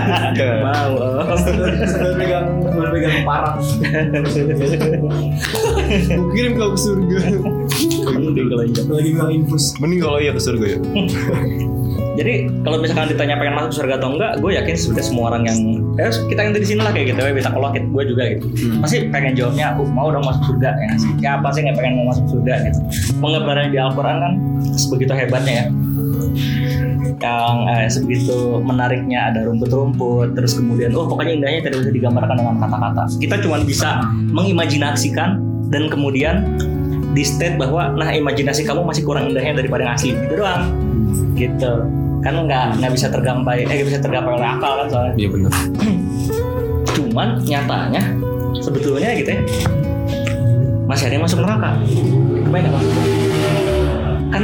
[0.66, 0.92] mau
[1.36, 3.56] sambil pegang sambil pegang parang.
[6.32, 7.18] Kirim kau ke surga.
[8.08, 8.82] Kalau iya.
[8.88, 9.76] Lagi bilang infus.
[9.78, 10.78] Mending kalau iya ke surga ya.
[12.18, 12.34] Jadi
[12.66, 15.58] kalau misalkan ditanya pengen masuk surga atau enggak, gue yakin sudah semua orang yang
[15.98, 18.46] ya kita yang di sini lah kayak gitu ya bisa kalau gue juga gitu.
[18.78, 21.12] Pasti pengen jawabnya aku mau dong masuk surga ya sih.
[21.18, 22.78] Ya apa sih nggak pengen mau masuk surga gitu.
[23.18, 24.32] Pengabarannya di Al-Quran kan
[24.76, 25.66] sebegitu hebatnya ya.
[27.20, 32.56] Yang eh, sebegitu menariknya ada rumput-rumput terus kemudian oh pokoknya indahnya tidak bisa digambarkan dengan
[32.62, 33.02] kata-kata.
[33.20, 33.88] Kita cuma bisa
[34.32, 35.30] mengimajinasikan
[35.68, 36.58] dan kemudian
[37.10, 40.62] di state bahwa nah imajinasi kamu masih kurang indahnya daripada yang asli gitu doang
[41.34, 45.28] gitu kan nggak nggak bisa tergampai eh nggak bisa tergapai oleh akal kan soalnya Iya
[45.28, 45.52] benar.
[46.96, 48.02] cuman nyatanya
[48.56, 49.40] sebetulnya gitu ya
[50.84, 51.70] masih ada yang masuk neraka
[52.42, 52.86] kebayang nggak Mas?
[54.30, 54.42] kan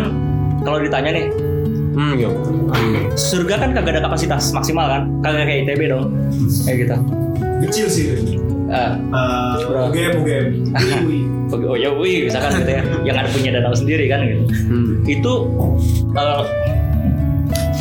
[0.62, 1.27] kalau ditanya nih
[1.97, 2.29] Hmm, iya.
[3.17, 6.12] surga kan kagak ada kapasitas maksimal kan kagak kayak ITB dong
[6.62, 6.97] kayak gitu
[7.57, 8.07] Kecil sih.
[8.69, 9.89] Eh, Uh.
[9.89, 10.47] UGM, UGM.
[11.09, 11.65] Wih, wih.
[11.65, 14.93] oh ya wih misalkan gitu ya yang ada punya danau sendiri kan gitu Hmm.
[15.09, 15.33] itu
[16.12, 16.45] kalau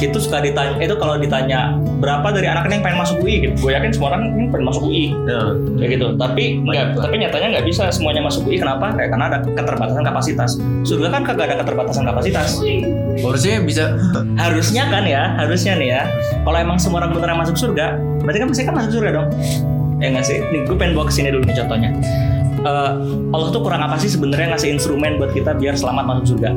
[0.03, 3.55] itu suka ditanya itu kalau ditanya berapa dari anak yang pengen masuk UI gitu.
[3.63, 5.15] Gue yakin semua orang ini pengen masuk UI
[5.79, 6.07] kayak gitu.
[6.19, 8.91] Tapi nggak tapi nyatanya nggak bisa semuanya masuk UI kenapa?
[8.91, 10.51] Kayak karena ada keterbatasan kapasitas.
[10.83, 12.49] Surga kan kagak ada keterbatasan kapasitas.
[13.23, 13.83] Harusnya bisa.
[14.43, 16.01] harusnya kan ya harusnya nih ya.
[16.43, 19.27] Kalau emang semua orang beneran masuk surga berarti kan pasti kan masuk surga dong.
[20.03, 20.37] Ya nggak sih?
[20.51, 21.89] Nih gue pengen bawa ke sini dulu nih contohnya.
[22.65, 22.91] Eh,
[23.31, 26.51] Allah tuh kurang apa sih sebenarnya ngasih instrumen buat kita biar selamat masuk surga?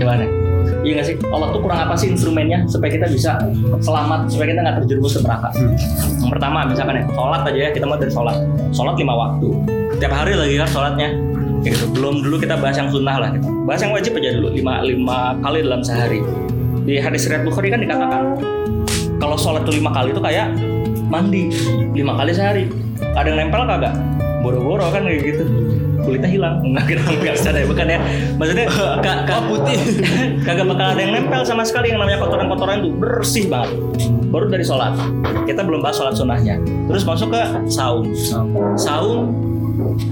[0.00, 0.45] Gimana
[0.86, 1.16] Iya nggak sih?
[1.34, 3.34] Allah tuh kurang apa sih instrumennya supaya kita bisa
[3.82, 5.50] selamat, supaya kita nggak terjerumus ke neraka.
[6.22, 8.36] Yang pertama misalkan ya, sholat aja ya, kita mau dari sholat.
[8.70, 9.48] Sholat lima waktu.
[9.98, 11.08] Tiap hari lagi kan sholatnya.
[11.66, 11.84] Kayak gitu.
[11.90, 13.34] Belum dulu kita bahas yang sunnah lah.
[13.34, 13.50] Gitu.
[13.66, 16.22] Bahas yang wajib aja dulu, lima, lima kali dalam sehari.
[16.86, 18.22] Di hadis riwayat Bukhari kan dikatakan,
[19.18, 20.54] kalau sholat itu lima kali itu kayak
[21.10, 21.50] mandi
[21.98, 22.70] lima kali sehari.
[23.18, 23.90] Ada yang nempel kagak?
[24.46, 25.44] Boro-boro kan kayak gitu
[26.06, 26.62] kulitnya hilang.
[26.62, 27.98] Nggak nggak deh bukan ya.
[28.38, 28.66] Maksudnya
[29.04, 29.78] kak kak putih.
[30.46, 33.74] kagak bakal ada yang nempel sama sekali yang namanya kotoran-kotoran itu bersih banget.
[34.30, 34.94] Baru dari sholat.
[35.44, 36.62] Kita belum bahas sholat sunnahnya.
[36.86, 38.06] Terus masuk ke saum.
[38.78, 39.34] Saum.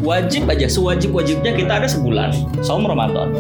[0.05, 2.35] Wajib aja sewajib wajibnya kita ada sebulan.
[2.61, 3.31] Saum Ramadan.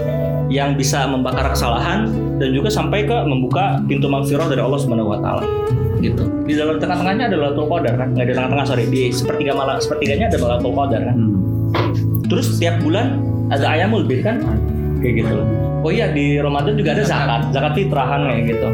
[0.48, 5.18] Yang bisa membakar kesalahan dan juga sampai ke membuka pintu maghfirah dari Allah Subhanahu wa
[5.18, 5.44] taala.
[6.04, 6.24] Gitu.
[6.44, 8.08] Di dalam tengah-tengahnya ada Lailatul Qadar kan?
[8.12, 11.16] Nggak di tengah-tengah sorry, di sepertiga malam sepertiganya ada Lailatul Qadar kan?
[12.28, 13.20] Terus setiap bulan
[13.52, 14.40] ada ayamul bid kan?
[15.00, 15.36] Kayak gitu.
[15.84, 18.68] Oh iya di Ramadan juga ada zakat, zakat fitrah kan kayak gitu.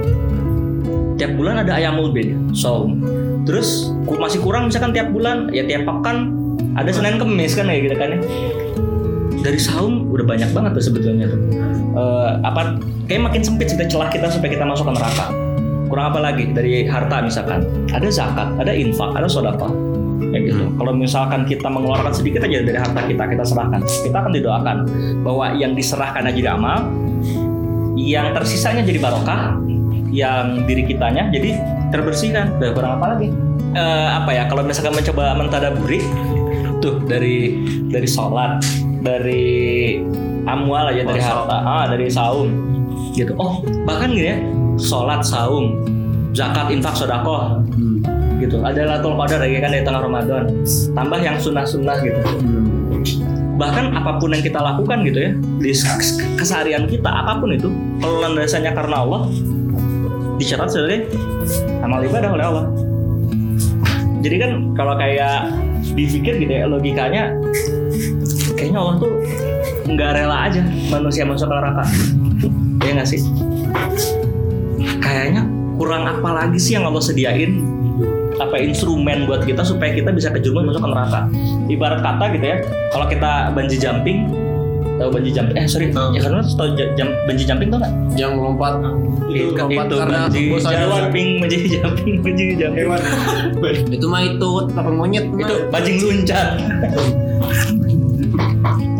[1.18, 3.02] Tiap bulan ada ayamul bid, saum.
[3.44, 6.30] Terus ku- masih kurang misalkan tiap bulan ya tiap pekan
[6.78, 8.18] ada Senin Kemis kan kayak gitu kan ya.
[9.40, 11.40] Dari saum udah banyak banget tuh sebetulnya tuh.
[11.90, 12.78] Eh, apa
[13.10, 15.26] kayak makin sempit kita celah kita supaya kita masuk ke neraka.
[15.90, 17.66] Kurang apa lagi dari harta misalkan.
[17.90, 19.66] Ada zakat, ada infak, ada sodapa.
[20.20, 20.64] Kayak gitu.
[20.76, 23.80] Kalau misalkan kita mengeluarkan sedikit aja dari harta kita, kita serahkan.
[23.82, 24.76] Kita akan didoakan
[25.24, 26.92] bahwa yang diserahkan aja jadi amal,
[27.96, 29.56] yang tersisanya jadi barokah,
[30.12, 31.56] yang diri kitanya jadi
[31.90, 32.60] terbersihkan.
[32.60, 33.28] Udah kurang apa lagi?
[33.74, 34.46] Eh, apa ya?
[34.46, 36.02] Kalau misalkan mencoba mentadaburi,
[36.80, 38.64] tuh dari dari sholat,
[39.04, 40.00] dari
[40.48, 42.48] amwal aja dari harta, ah dari saum,
[43.12, 43.36] gitu.
[43.36, 44.38] Oh bahkan gini ya,
[44.80, 45.84] sholat, saum,
[46.32, 47.60] zakat, infak, sodakoh,
[48.40, 48.64] gitu.
[48.64, 50.48] Ada latul qadar lagi kan di tengah Ramadan.
[50.96, 52.20] Tambah yang sunnah-sunnah gitu.
[53.60, 57.68] Bahkan apa pun yang kita lakukan gitu ya di kes- keseharian kita apa pun itu
[58.00, 59.28] kalau landasannya karena Allah
[60.40, 61.12] dicatat sebagai
[61.84, 62.66] amal ibadah oleh Allah.
[64.24, 65.52] Jadi kan kalau kayak
[65.92, 67.36] dipikir gitu ya logikanya
[68.56, 69.12] kayaknya Allah tuh
[69.92, 71.84] nggak rela aja manusia masuk ke neraka.
[72.80, 73.20] Ya nggak sih?
[75.04, 75.44] Kayaknya
[75.76, 77.60] kurang apa lagi sih yang Allah sediain
[78.40, 81.20] apa instrumen buat kita supaya kita bisa kejerumus masuk ke neraka.
[81.68, 82.56] Ibarat kata gitu ya,
[82.90, 84.18] kalau kita bungee jumping,
[84.96, 85.54] tahu bungee jumping?
[85.60, 86.16] Eh sorry, Tahu.
[86.16, 87.92] ya karena tahu jam, bungee jumping tau nggak?
[88.16, 88.74] Yang melompat
[89.30, 92.86] Itu, lompat itu karena bungee bosan jumping, bungee jumping, bungee jumping.
[93.92, 95.24] Itu mah itu apa monyet.
[95.36, 96.48] Itu bajing luncat.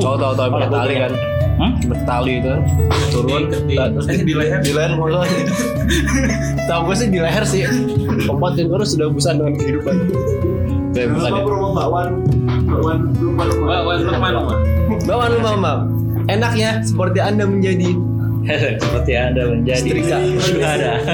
[0.01, 1.13] Tahu tahu tahu pakai tali kan.
[1.61, 1.77] Hmm?
[1.85, 2.55] Bertali itu
[3.13, 5.21] turun terus di leher di leher mulu.
[6.69, 7.69] Tahu gue sih di leher sih.
[7.69, 9.95] Dan terus sudah bosan dengan kehidupan.
[10.91, 11.43] Bukan ya.
[11.77, 12.09] bakwan
[12.67, 14.59] bakwan rumah rumah Bakwan rumah rumah.
[15.05, 15.81] Bawa rumah mam.
[16.33, 17.93] Enaknya seperti anda menjadi
[18.81, 20.17] Seperti anda menjadi Setrika.
[20.41, 20.93] syuhada.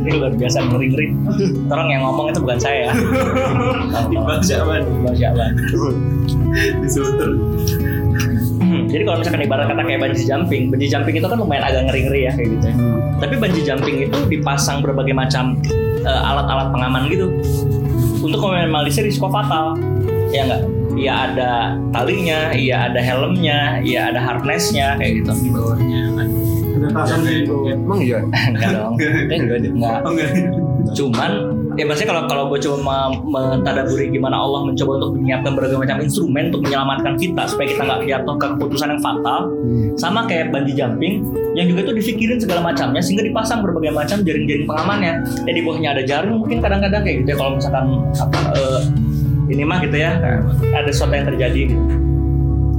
[0.00, 1.06] Ini luar biasa ngeri-ngeri.
[1.70, 2.90] Orang yang ngomong itu bukan saya.
[4.10, 5.52] Bang Syaban Bang Syaban.
[6.82, 7.30] disuter
[8.60, 11.90] Hmm, Jadi kalau misalkan ibarat kata kayak bungee jumping, bungee jumping itu kan lumayan agak
[11.90, 12.66] ngeri-ngeri ya kayak gitu.
[12.70, 12.74] ya.
[13.18, 15.58] Tapi bungee jumping itu dipasang berbagai macam
[16.06, 17.26] eh, alat-alat pengaman gitu
[18.22, 19.74] untuk meminimalisir risiko fatal.
[20.30, 20.62] Ya enggak?
[20.98, 21.52] Iya ada
[21.94, 25.32] talinya, iya ada helmnya, iya ada harnessnya kayak gitu.
[25.32, 26.00] Di bawahnya.
[26.80, 28.18] Ada tasan gitu Emang iya?
[28.56, 28.94] Enggak dong.
[29.00, 29.58] Eh enggak
[30.06, 30.30] oh enggak.
[30.96, 31.30] Cuman
[31.78, 35.96] ya maksudnya kalau kalau gue coba me- mentadaburi gimana Allah mencoba untuk menyiapkan berbagai macam
[36.02, 39.40] instrumen untuk menyelamatkan kita supaya kita nggak jatuh ke keputusan yang fatal.
[39.94, 41.22] Sama kayak bungee jumping
[41.54, 45.12] yang juga tuh dipikirin segala macamnya sehingga dipasang berbagai macam jaring-jaring pengamannya.
[45.46, 47.84] Ya di bawahnya ada jaring mungkin kadang-kadang kayak gitu ya kalau misalkan
[48.18, 48.80] apa eh,
[49.50, 50.16] ini mah gitu ya
[50.72, 51.84] ada sesuatu yang terjadi gitu.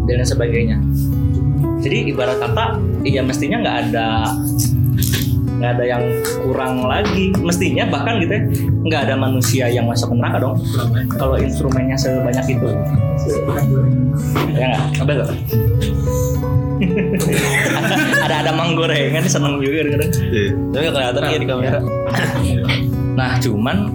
[0.08, 0.78] Dan lain sebagainya.
[1.84, 4.08] Jadi ibarat kata ya mestinya nggak ada
[5.62, 6.04] nggak ada yang
[6.42, 7.36] kurang lagi.
[7.38, 8.44] Mestinya bahkan gitu ya
[8.88, 10.56] nggak ada manusia yang masuk ke neraka dong.
[11.20, 12.70] Kalau instrumennya sebanyak itu.
[14.56, 14.84] Ya nggak?
[15.04, 15.12] Apa
[18.26, 20.10] ada ada manggorengan seneng juga kadang
[20.74, 21.78] Tapi nggak kelihatan ya di kamera.
[23.17, 23.91] nah cuman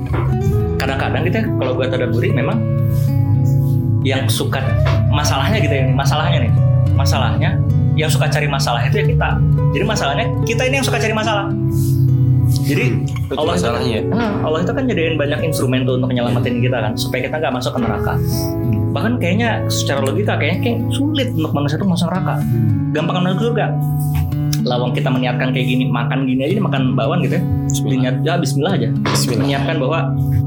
[0.77, 2.59] kadang-kadang gitu ya kalau gue tadaburi memang
[4.07, 4.63] yang suka
[5.11, 6.53] masalahnya gitu ya masalahnya nih.
[6.95, 7.51] Masalahnya
[7.99, 9.29] yang suka cari masalah itu ya kita.
[9.75, 11.51] Jadi masalahnya kita ini yang suka cari masalah
[12.63, 13.93] jadi Itu Allah itu, masalahnya.
[13.93, 14.03] Ya?
[14.09, 17.53] Nah, Allah itu kan jadiin banyak instrumen tuh untuk nyelamatin kita kan supaya kita nggak
[17.53, 18.15] masuk ke neraka.
[18.97, 22.41] Bahkan kayaknya secara logika kayaknya kayak sulit untuk manusia itu masuk neraka.
[22.97, 23.67] Gampang masuk surga
[24.67, 27.43] lawang kita meniatkan kayak gini makan gini aja makan bakwan gitu ya.
[27.87, 28.89] Diniat, ya Bismillah aja.
[28.91, 29.47] Bismillah.
[29.47, 29.99] menyiapkan bahwa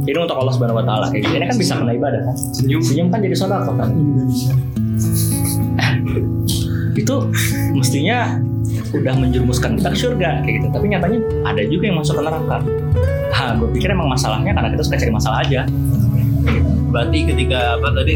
[0.03, 1.05] ini untuk Allah Subhanahu Wa Taala.
[1.07, 2.35] Kayak gitu ini kan bisa kena ibadah kan.
[2.35, 2.81] Senyum.
[2.83, 3.89] senyum kan jadi sodako kan.
[6.99, 7.15] Itu
[7.71, 8.43] mestinya
[8.93, 10.67] udah menjerumuskan kita ke surga kayak gitu.
[10.73, 12.57] Tapi nyatanya ada juga yang masuk ke neraka.
[13.29, 15.61] Nah gue pikir emang masalahnya karena kita suka cari masalah aja.
[16.89, 18.15] Berarti ketika apa tadi?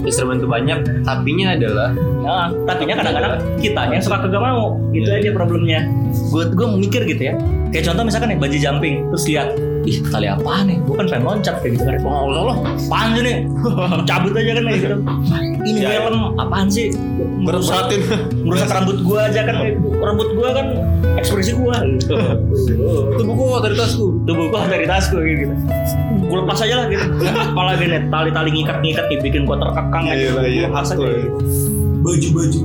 [0.00, 1.92] Instrumen itu banyak, tapinya adalah
[2.24, 4.80] nah tapi kadang-kadang kita yang suka kagak mau.
[4.96, 5.86] Itu aja problemnya.
[6.32, 7.34] Gue gue mikir gitu ya.
[7.70, 9.06] Kayak contoh misalkan nih bungee jumping.
[9.12, 9.48] Terus lihat
[9.80, 13.08] ih tali apa nih gue kan pengen loncat kayak gitu kan wah Allah Allah apaan
[13.16, 13.36] sih nih
[14.08, 14.96] cabut aja kan gitu
[15.64, 16.86] ini film apaan sih
[17.40, 18.00] Merusakin.
[18.44, 19.56] merusak rambut gua aja kan
[19.96, 20.66] rambut gua kan
[21.16, 22.12] ekspresi gua gitu.
[23.16, 24.06] itu buku dari tasku.
[24.28, 25.52] tubuh gua dari tasku gitu
[26.28, 30.14] gua lepas aja lah gitu apalagi nih tali-tali ngikat-ngikat nih bikin gua terkekang Iya,
[30.44, 31.04] iya, Gua paksa betul.
[31.08, 31.38] kayak gitu.
[32.00, 32.60] Baju-baju.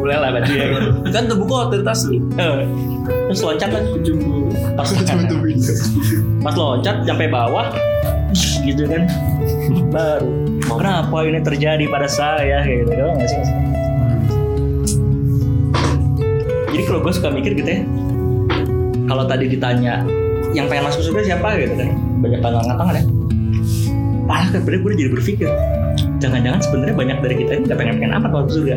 [0.00, 0.66] Boleh lah baju ya.
[0.72, 2.16] Gitu Kan tuh buku dari tasku.
[2.40, 2.58] Eh,
[3.28, 3.82] terus loncat lah
[4.74, 4.88] pas,
[6.42, 7.66] pas loncat sampai bawah
[8.64, 9.02] gitu kan.
[9.92, 13.38] Baru kenapa ini terjadi pada saya gitu doang nggak sih
[16.72, 17.80] jadi kalau gue suka mikir gitu ya
[19.06, 20.02] kalau tadi ditanya
[20.56, 21.96] yang pengen masuk surga siapa gitu kan?
[22.20, 23.04] Banyak tangan tangan ya.
[24.28, 25.48] Malah kan sebenarnya gue jadi berpikir
[26.20, 28.76] jangan-jangan sebenarnya banyak dari kita ini nggak pengen pengen amat masuk surga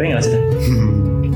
[0.00, 0.32] gue nggak sih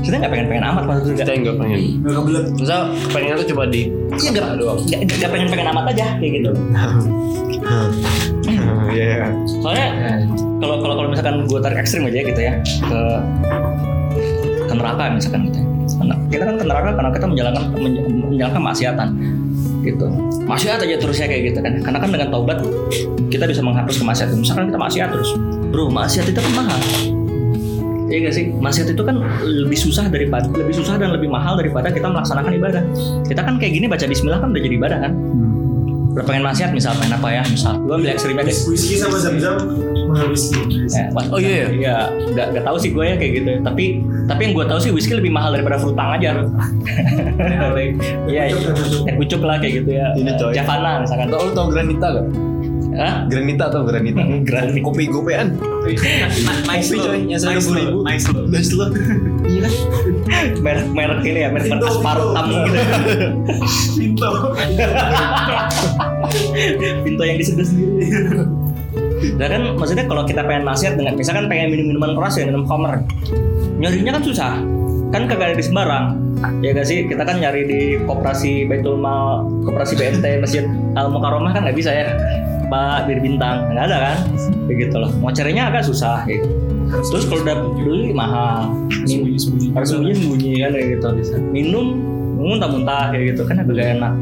[0.01, 1.79] kita nggak pengen pengen amat masuk surga Kita nggak pengen.
[2.01, 2.45] Gak kebelet.
[2.57, 4.77] Misal pengennya tuh cuma di Iya nggak doang.
[4.81, 6.49] nggak nggak pengen pengen amat aja kayak gitu.
[8.89, 9.25] Iya.
[9.61, 9.87] Soalnya
[10.57, 12.99] kalau kalau kalau misalkan gue tarik ekstrim aja gitu ya ke
[14.61, 15.65] ke neraka misalkan gitu ya.
[15.95, 19.07] Karena- Kita kan ke neraka karena kita menjalankan menj- menjalankan maksiatan
[19.81, 20.05] gitu.
[20.43, 21.73] Maksiat aja terus ya kayak gitu kan.
[21.81, 22.57] Karena kan dengan taubat
[23.29, 24.37] kita bisa menghapus kemaksiatan.
[24.37, 25.29] Misalkan kita maksiat terus,
[25.69, 26.81] bro maksiat itu kan mahal.
[28.05, 28.45] Iya gak sih?
[28.53, 32.83] Maksiat itu kan lebih susah daripada lebih susah dan lebih mahal daripada kita melaksanakan ibadah.
[33.25, 35.11] Kita kan kayak gini baca bismillah kan udah jadi ibadah kan?
[36.15, 37.43] Udah pengen maksiat misal pengen apa ya?
[37.43, 38.55] Misal gue ambil ekstrimnya deh.
[38.69, 39.57] Whisky sama zam-zam
[40.15, 40.61] mahal whisky.
[40.95, 41.67] Eh, wah, Oh, iya ya?
[41.75, 41.95] Iya,
[42.31, 43.51] nggak nggak tahu sih gue ya kayak gitu.
[43.65, 43.83] Tapi
[44.29, 46.29] tapi yang gue tahu sih whisky lebih mahal daripada frutang aja.
[48.25, 48.57] Iya, iya.
[49.05, 50.07] teh pucuk lah kayak gitu ya.
[50.15, 50.51] Ini, coy.
[50.55, 51.27] Javana misalkan.
[51.29, 52.25] Tau lu tau granita gak?
[52.95, 53.27] Hah?
[53.27, 54.23] Granita tau granita?
[54.47, 54.83] Granita.
[54.83, 55.59] Kopi gopean.
[56.65, 57.99] Nice coy, yang Nice ribu.
[58.07, 58.41] Nice lo.
[58.47, 58.85] Nice lo.
[59.45, 59.73] Iya kan?
[60.63, 62.65] Merek merek ini ya, merek Pinto, aspartam Pinto.
[62.65, 62.79] gitu.
[63.99, 64.29] Pinto.
[67.03, 68.05] Pintu yang diseduh sendiri.
[69.35, 72.63] Nah kan maksudnya kalau kita pengen maksiat dengan misalkan pengen minum minuman keras ya minum
[72.63, 73.03] khamr.
[73.77, 74.53] Nyarinya kan susah.
[75.13, 76.05] Kan kagak ada di sembarang.
[76.59, 77.07] Ya gak sih?
[77.07, 80.67] Kita kan nyari di koperasi Baitul Mal, koperasi BNT Masjid
[80.99, 82.11] Al Mukarramah kan nggak bisa ya.
[82.67, 84.17] Pak bir bintang nggak ada kan?
[84.65, 85.11] Kayak gitu loh.
[85.21, 86.47] Mau carinya agak susah gitu.
[86.85, 88.69] Terus kalau udah beli mahal,
[89.05, 89.67] Sembunyi sembunyi.
[89.73, 91.07] harus sembunyi sembunyi kan kayak gitu.
[91.49, 91.85] Minum
[92.35, 94.13] muntah-muntah kayak gitu kan agak enak.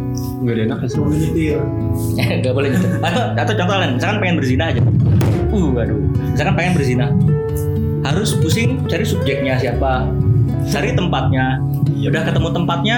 [0.48, 1.60] Gak ada enak ya Sembunyi nyetir.
[2.44, 2.88] Gak boleh gitu.
[3.04, 4.82] Atau, atau contoh lain, misalkan pengen berzina aja.
[5.52, 6.00] Uh, aduh.
[6.32, 7.08] Misalkan pengen berzina.
[8.04, 10.08] Harus pusing cari subjeknya siapa.
[10.72, 11.60] Cari tempatnya.
[12.04, 12.98] Udah ketemu tempatnya,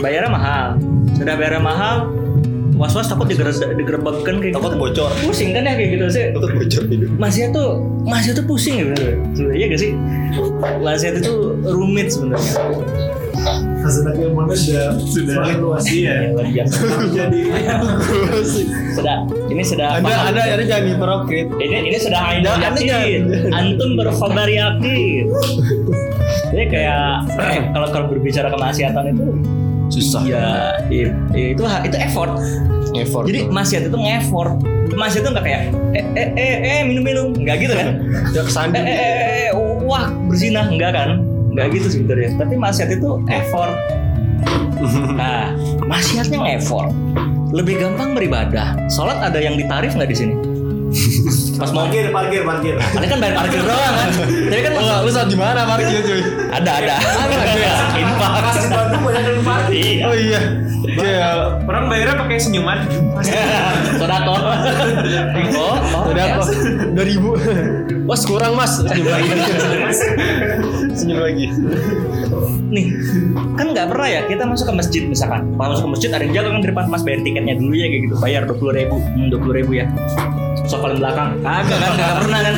[0.00, 0.66] bayarnya mahal.
[1.12, 2.08] Sudah bayarnya mahal,
[2.74, 4.82] was-was takut digerebek digerebekkan kayak Takut gitu.
[4.82, 5.10] bocor.
[5.22, 6.24] Pusing kan ya kayak gitu sih.
[6.30, 7.08] Takut bocor hidup.
[7.16, 7.68] Masih tuh
[8.02, 8.94] masih tuh pusing gitu.
[9.32, 9.90] Sebenarnya gak sih?
[10.80, 12.52] Masih itu rumit sebenarnya.
[13.84, 16.32] Ilmunya sudah sudah semakin luas iya.
[16.48, 16.64] Ya.
[16.64, 17.40] Jadi
[18.96, 20.28] Sudah, ini sudah Anda, paham.
[20.32, 21.46] anda, anda jangan hiperokrit.
[21.52, 23.22] Ini ini sudah ainul Anda- Anda yakin.
[23.52, 25.24] Antum berkhabar yakin.
[26.48, 27.28] Jadi kayak
[27.76, 29.24] kalau kalau berbicara kemaksiatan itu
[29.94, 30.22] Susah.
[30.24, 30.44] ya
[30.88, 32.32] i- itu itu effort.
[32.94, 33.24] Effort.
[33.26, 34.54] Jadi maksiat itu nge-effort.
[34.90, 37.88] Maksiat itu nggak kayak eh eh eh, eh minum minum nggak gitu kan?
[38.30, 38.78] ya Eh, kesandung.
[38.78, 39.14] eh, eh,
[39.46, 39.50] eh,
[39.82, 41.10] wah berzinah enggak kan?
[41.50, 42.34] Nggak gitu sebenarnya.
[42.34, 43.74] Tapi maksiat itu effort.
[45.12, 46.90] Nah, maksiatnya nge-effort.
[47.50, 48.74] Lebih gampang beribadah.
[48.88, 50.34] Sholat ada yang ditarif nggak di sini?
[51.60, 52.74] Pas mau parkir parkir parkir.
[52.78, 54.10] Ada kan bayar parkir doang kan.
[54.20, 56.22] Tapi kan Oh, lu saat di mana parkir cuy?
[56.50, 56.96] ada ada.
[57.24, 57.74] Ada ya.
[57.98, 58.32] Infak.
[58.42, 59.74] Kasih Bandung banyak yang parkir.
[59.74, 60.04] Iya.
[60.04, 60.40] Oh iya.
[60.84, 61.28] Iya.
[61.64, 62.78] Orang bayarnya pakai senyuman.
[64.00, 64.34] Sodako.
[64.34, 66.38] Oh, oh, ya.
[66.38, 66.44] apa?
[66.92, 67.30] Dua ribu.
[68.04, 68.78] Mas kurang mas.
[68.82, 69.30] Senyum lagi.
[70.92, 71.46] Senyum lagi.
[72.64, 72.90] Nih,
[73.54, 75.46] kan nggak pernah ya kita masuk ke masjid misalkan.
[75.54, 77.86] Pas masuk ke masjid ada yang jaga kan di depan mas bayar tiketnya dulu ya
[77.88, 78.14] kayak gitu.
[78.20, 78.96] Bayar dua puluh ribu,
[79.30, 79.86] dua puluh ribu ya.
[80.64, 82.56] So paling belakang, kagak kan, kagak pernah kan.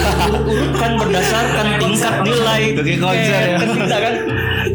[0.80, 2.60] Kan berdasarkan tingkat nilai.
[2.76, 3.56] Kayak konser ya.
[3.56, 4.14] Kan kan.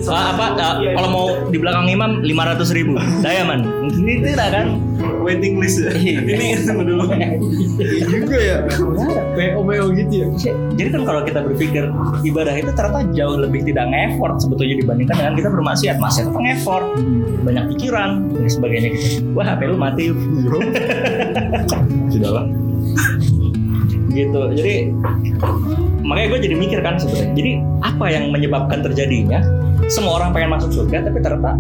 [0.05, 3.65] Ah, apa ah, kalau mau di belakang imam lima ratus ribu, Diamond.
[3.93, 4.67] Ini tidak kan.
[5.21, 5.81] Waiting list.
[5.81, 6.21] Iya.
[6.25, 7.05] Ini tunggu dulu.
[8.13, 8.57] juga ya.
[9.33, 10.27] PO PO gitu ya.
[10.77, 11.89] Jadi kan kalau kita berpikir
[12.25, 15.95] ibadah itu ternyata jauh lebih tidak nge-effort sebetulnya dibandingkan dengan kita bermaksiat.
[16.01, 16.85] Maksiat itu nge-effort,
[17.45, 19.21] banyak pikiran dan sebagainya gitu.
[19.33, 20.05] Wah HP lu mati.
[22.35, 24.13] Sudahlah.
[24.15, 24.75] gitu jadi
[26.03, 27.51] makanya gue jadi mikir kan sebenarnya jadi
[27.83, 29.43] apa yang menyebabkan terjadinya
[29.91, 31.55] semua orang pengen masuk surga tapi ternyata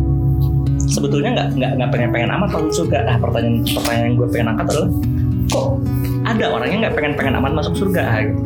[0.87, 4.47] sebetulnya nggak nggak nggak pengen pengen amat masuk surga nah pertanyaan pertanyaan yang gue pengen
[4.55, 4.89] angkat adalah
[5.51, 5.67] kok
[6.25, 8.41] ada orang yang nggak pengen pengen amat masuk surga gitu.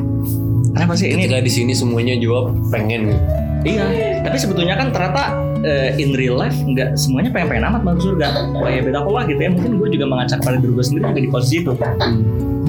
[0.74, 3.14] kenapa sih ini Ketika di sini semuanya jawab pengen.
[3.60, 8.28] Iya, tapi sebetulnya kan ternyata eh, in real life nggak semuanya pengen-pengen amat masuk surga.
[8.56, 9.50] Kayak beda pola gitu ya.
[9.50, 11.72] Mungkin gue juga mengacak pada diri gue sendiri juga di posisi itu.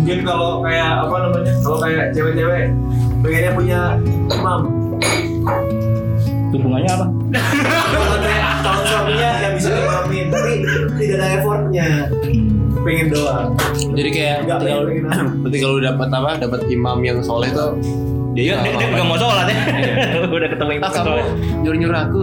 [0.01, 1.53] Mungkin kalau kayak apa namanya?
[1.61, 2.65] Kalau kayak cewek-cewek
[3.21, 3.81] pengennya punya
[4.31, 4.61] imam.
[6.51, 7.07] Hubungannya apa?
[8.61, 10.53] Kalau suaminya yang bisa imamin tapi
[10.99, 11.87] tidak ada effortnya
[12.81, 13.49] pengen doang
[13.93, 15.07] Jadi kayak pengen
[15.47, 16.31] ketika lu dapat apa?
[16.39, 17.79] Dapat imam yang soleh tuh
[18.31, 19.59] dia Dia, dia, dia nggak mau sholat ya.
[20.39, 21.27] Udah ketemu imam Ah, kamu sholat.
[21.63, 22.21] nyuruh nyuruh aku.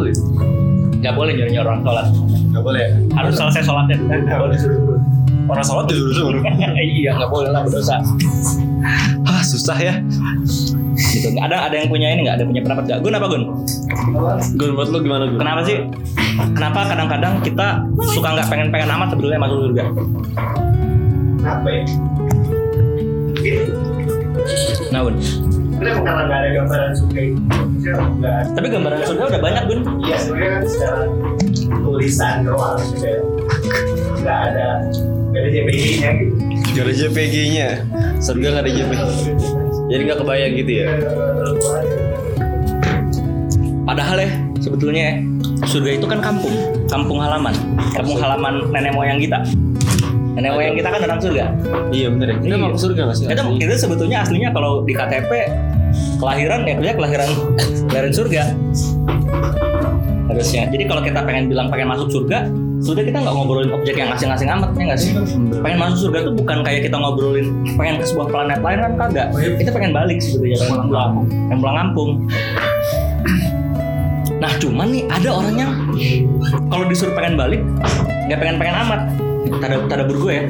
[0.97, 2.05] Nggak boleh nyuruh nyuruh orang sholat.
[2.47, 2.85] Gak boleh.
[3.13, 3.97] Harus selesai sholatnya.
[4.01, 4.79] Nggak boleh suruh.
[5.47, 6.41] Orang sholat disuruh suruh.
[6.99, 8.01] iya nggak boleh lah berdosa.
[9.23, 9.93] Ah susah ya.
[10.97, 11.29] Gitu.
[11.37, 12.35] Ada ada yang punya ini nggak?
[12.37, 12.99] Ada yang punya pendapat nggak?
[13.05, 13.43] Gun apa Gun?
[14.57, 15.37] Gun buat lu gimana Gun?
[15.39, 15.77] Kenapa sih?
[16.57, 17.67] Kenapa kadang-kadang kita
[18.13, 19.83] suka nggak pengen-pengen amat sebetulnya masuk surga?
[21.47, 21.81] apa ya
[24.91, 25.15] Nah Gun.
[25.77, 27.66] kenapa karena nggak ada gambaran surga itu nggak
[28.53, 29.79] Tapi gambaran surga udah banyak Gun.
[30.03, 31.01] Iya sebenarnya kan secara
[31.81, 33.11] tulisan doang juga
[34.17, 34.67] nggak ada
[35.31, 36.33] nggak ada JPG-nya gitu.
[36.67, 37.67] Gak ada JPG-nya.
[38.21, 39.01] Surga gak ada JPG.
[39.87, 40.87] Jadi gak kebayang gitu ya.
[43.87, 45.15] Padahal ya sebetulnya ya,
[45.63, 46.51] surga itu kan kampung,
[46.91, 47.55] kampung halaman,
[47.95, 49.39] kampung halaman nenek moyang kita.
[50.35, 51.45] Nenek moyang kita kan orang surga.
[51.89, 52.37] Iya bener ya.
[52.43, 52.61] Kita Iya.
[52.61, 53.25] mau ke surga gak sih?
[53.31, 55.31] Itu, itu sebetulnya aslinya kalau di KTP
[56.17, 57.29] kelahiran ya kerja kelahiran
[57.89, 58.43] kelahiran surga.
[60.27, 60.63] Harusnya.
[60.69, 62.51] Jadi kalau kita pengen bilang pengen masuk surga,
[62.83, 65.11] sudah kita nggak ngobrolin objek yang asing-asing amat ya nggak sih?
[65.63, 67.47] Pengen masuk surga tuh bukan kayak kita ngobrolin
[67.79, 69.27] pengen ke sebuah planet lain kan kagak.
[69.33, 72.11] Kita pengen balik sebetulnya pengen pulang, pengen pulang kampung.
[74.37, 75.71] Nah cuman nih ada orang yang
[76.69, 77.61] kalau disuruh pengen balik
[78.29, 79.01] nggak pengen pengen amat.
[79.47, 80.45] Tanda tanda gue ya.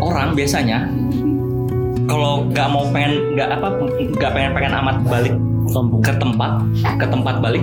[0.00, 0.88] Orang biasanya
[2.10, 3.66] kalau nggak mau pengen nggak apa
[4.18, 5.34] nggak pengen pengen amat balik
[5.70, 6.02] kampung.
[6.02, 6.52] ke tempat
[6.98, 7.62] ke tempat balik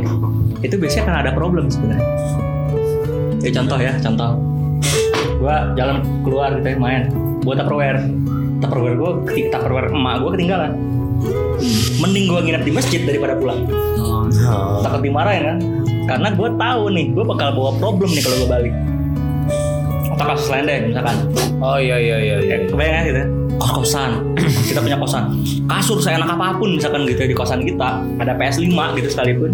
[0.64, 2.08] itu biasanya kan ada problem sebenarnya.
[3.44, 4.32] Ya contoh ya contoh.
[5.38, 7.12] Gua jalan keluar gitu ya main
[7.44, 8.00] buat tupperware.
[8.64, 9.12] Tupperware gue
[9.54, 10.72] tupperware emak gue ketinggalan.
[12.02, 13.68] Mending gue nginep di masjid daripada pulang
[14.84, 15.58] takut dimarahin kan
[16.08, 18.74] karena gue tahu nih gue bakal bawa problem nih kalau gue balik
[20.18, 21.18] atau kasus lain deh misalkan
[21.58, 22.38] Oh iya iya iya.
[22.38, 22.56] iya.
[22.62, 23.22] ya, kebayang ya gitu
[23.68, 24.12] kos kosan.
[24.72, 25.36] Kita punya kosan.
[25.68, 29.52] Kasur seenak apa pun misalkan gitu di kosan kita ada PS5 gitu sekalipun.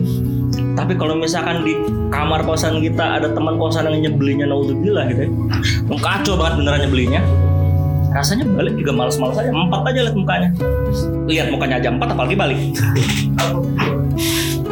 [0.77, 1.73] Tapi kalau misalkan di
[2.13, 5.29] kamar kosan kita ada teman kosan yang nyebelinya naudzubillah gitu ya
[5.97, 7.21] kacau banget beneran nyebelinya.
[8.13, 9.49] Rasanya balik juga males-males aja.
[9.49, 10.49] Empat aja lihat mukanya.
[11.25, 12.59] Lihat mukanya aja empat apalagi balik.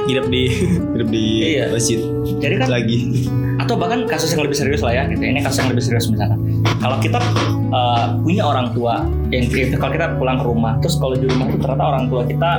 [0.06, 0.42] Hidup di
[0.94, 1.24] hidup di
[1.58, 1.74] Iya.
[1.74, 2.00] masjid.
[2.38, 2.98] Jadi kan lagi.
[3.72, 5.24] Atau bahkan kasus yang lebih serius lah ya gitu.
[5.24, 6.36] ini kasus yang lebih serius misalkan.
[6.84, 7.24] Kalau kita
[7.72, 11.48] uh, punya orang tua yang kita- kalau kita pulang ke rumah terus kalau di rumah
[11.48, 12.52] itu ternyata orang tua kita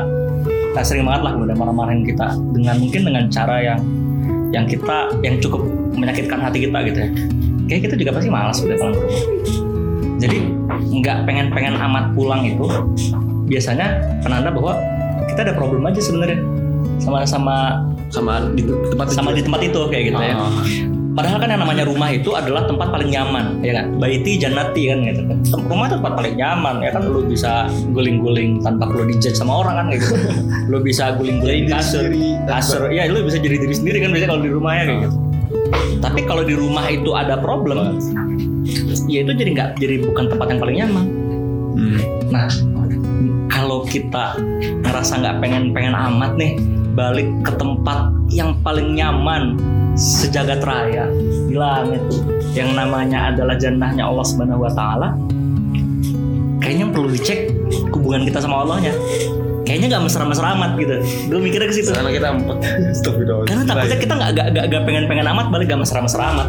[0.73, 3.81] nah, sering banget lah udah marah-marahin kita dengan mungkin dengan cara yang
[4.57, 5.61] yang kita yang cukup
[5.93, 7.09] menyakitkan hati kita gitu ya.
[7.69, 9.25] Kayak kita juga pasti malas udah pulang ke rumah.
[10.17, 10.39] Jadi
[10.97, 12.65] nggak pengen-pengen amat pulang itu
[13.53, 14.81] biasanya penanda bahwa
[15.29, 16.41] kita ada problem aja sebenarnya.
[17.05, 17.57] Sama sama
[18.09, 20.41] sama di tempat sama di tempat itu kayak gitu ya.
[20.41, 20.92] Ah.
[21.13, 24.01] Padahal kan yang namanya rumah itu adalah tempat paling nyaman, ya kan?
[24.01, 25.39] Baiti jannati kan gitu kan.
[25.69, 27.03] Rumah itu tempat paling nyaman, ya kan?
[27.05, 30.17] Lu bisa guling-guling tanpa perlu dijudge sama orang kan gitu.
[30.73, 32.09] lu bisa guling-guling kasur,
[32.49, 32.89] kasur.
[32.89, 35.17] Ya, lu bisa jadi diri sendiri kan biasanya kalau di rumahnya kayak gitu.
[36.01, 38.01] Tapi kalau di rumah itu ada problem,
[39.05, 41.07] ya itu jadi nggak jadi bukan tempat yang paling nyaman.
[41.77, 42.01] Hmm.
[42.33, 42.49] Nah,
[43.53, 44.41] kalau kita
[44.81, 46.57] ngerasa nggak pengen-pengen amat nih
[46.97, 49.57] balik ke tempat yang paling nyaman
[49.95, 51.05] sejagat raya
[51.49, 52.01] di langit
[52.57, 55.09] yang namanya adalah jannahnya Allah Subhanahu wa taala.
[56.63, 57.51] Kayaknya perlu dicek
[57.91, 58.95] hubungan kita sama Allahnya.
[59.63, 60.95] Kayaknya nggak mesra-mesra amat gitu.
[61.31, 61.91] Gue mikirnya ke situ.
[61.95, 62.59] Karena kita empat.
[63.51, 66.49] Karena takutnya kita nggak nggak nggak- nggak pengen-pengen amat balik gak mesra-mesra amat.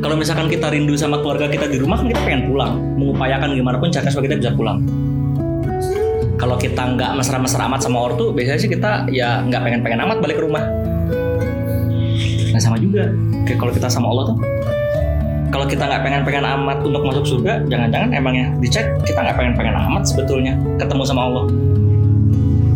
[0.00, 3.76] Kalau misalkan kita rindu sama keluarga kita di rumah kan kita pengen pulang, mengupayakan gimana
[3.76, 4.78] pun caranya supaya kita bisa pulang.
[6.40, 10.40] Kalau kita nggak mesra-mesra amat sama ortu, biasanya sih kita ya nggak pengen-pengen amat balik
[10.40, 10.64] ke rumah.
[12.60, 13.08] Sama juga,
[13.48, 14.36] kayak kalau kita sama Allah tuh,
[15.48, 20.04] kalau kita nggak pengen-pengen amat untuk masuk surga, jangan-jangan emangnya dicek kita nggak pengen-pengen amat
[20.04, 21.48] sebetulnya ketemu sama Allah.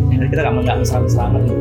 [0.09, 1.43] Ya, kita nggak nggak mesra-mesra amat.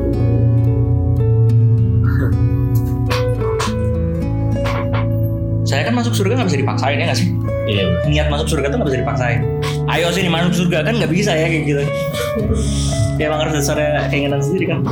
[5.68, 7.29] Saya kan masuk surga nggak bisa dipaksain ya nggak sih?
[7.64, 7.97] Iya.
[8.12, 9.41] niat masuk surga tuh nggak bisa dipaksain
[9.89, 11.81] ayo sini masuk surga kan nggak bisa ya kayak gitu
[13.16, 14.85] ya emang harus dasarnya keinginan sendiri kan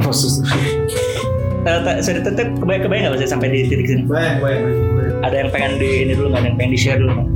[0.00, 0.32] Maksud
[1.60, 4.76] Eh, te- sorry tetep kebayang kebayang nggak sih sampai di titik sini Baik, baik, baik.
[4.96, 5.12] baik.
[5.20, 7.28] ada yang pengen di ini dulu nggak ada yang pengen di share dulu nggak?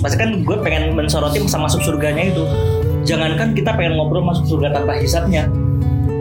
[0.00, 2.44] Pasti kan gue pengen mensoroti masa masuk surganya itu
[3.02, 5.44] Jangankan kita pengen ngobrol masuk surga tanpa hisapnya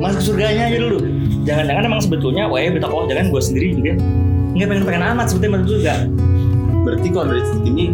[0.01, 0.99] Masuk surganya aja dulu
[1.45, 3.93] Jangan-jangan emang sebetulnya Wah ya betok oh jangan gue sendiri juga
[4.51, 5.95] Nggak pengen-pengen amat sebetulnya masuk surga
[6.79, 7.85] berarti kalau dari titik ini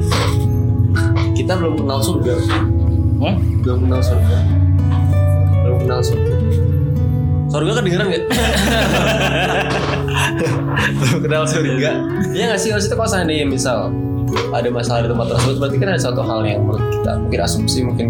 [1.36, 2.34] kita belum kenal surga.
[3.20, 3.36] hmm?
[3.59, 4.38] Belum kenal surga.
[5.66, 6.34] Belum kenal surga.
[7.45, 8.07] Surga kedengeran
[10.95, 11.89] belum kenal surga.
[12.31, 13.77] Iya nggak sih maksudnya kalau seandainya misal
[14.51, 17.79] ada masalah di tempat tersebut berarti kan ada satu hal yang menurut kita mungkin asumsi
[17.81, 18.07] mungkin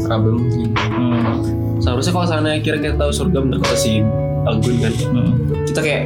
[0.00, 0.66] problem mungkin
[0.96, 1.34] Hmm.
[1.78, 4.00] seharusnya kalau seandainya kira kita tahu surga menurut kata si
[4.44, 5.32] Algun kan Hmm.
[5.66, 6.02] kita kayak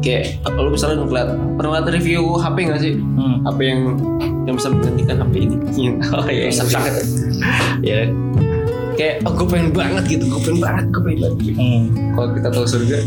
[0.00, 3.36] kayak lu misalnya ngeliat pernah ngeliat review HP nggak sih Hmm.
[3.44, 3.80] HP yang
[4.42, 5.56] yang bisa menggantikan HP ini
[6.16, 6.74] Oh iya, yang Sakit.
[6.74, 6.94] sakit.
[7.84, 8.00] ya
[8.96, 11.84] kayak oh, gue pengen banget gitu gue pengen banget gue pengen banget Hmm.
[12.16, 12.98] kalau kita tahu surga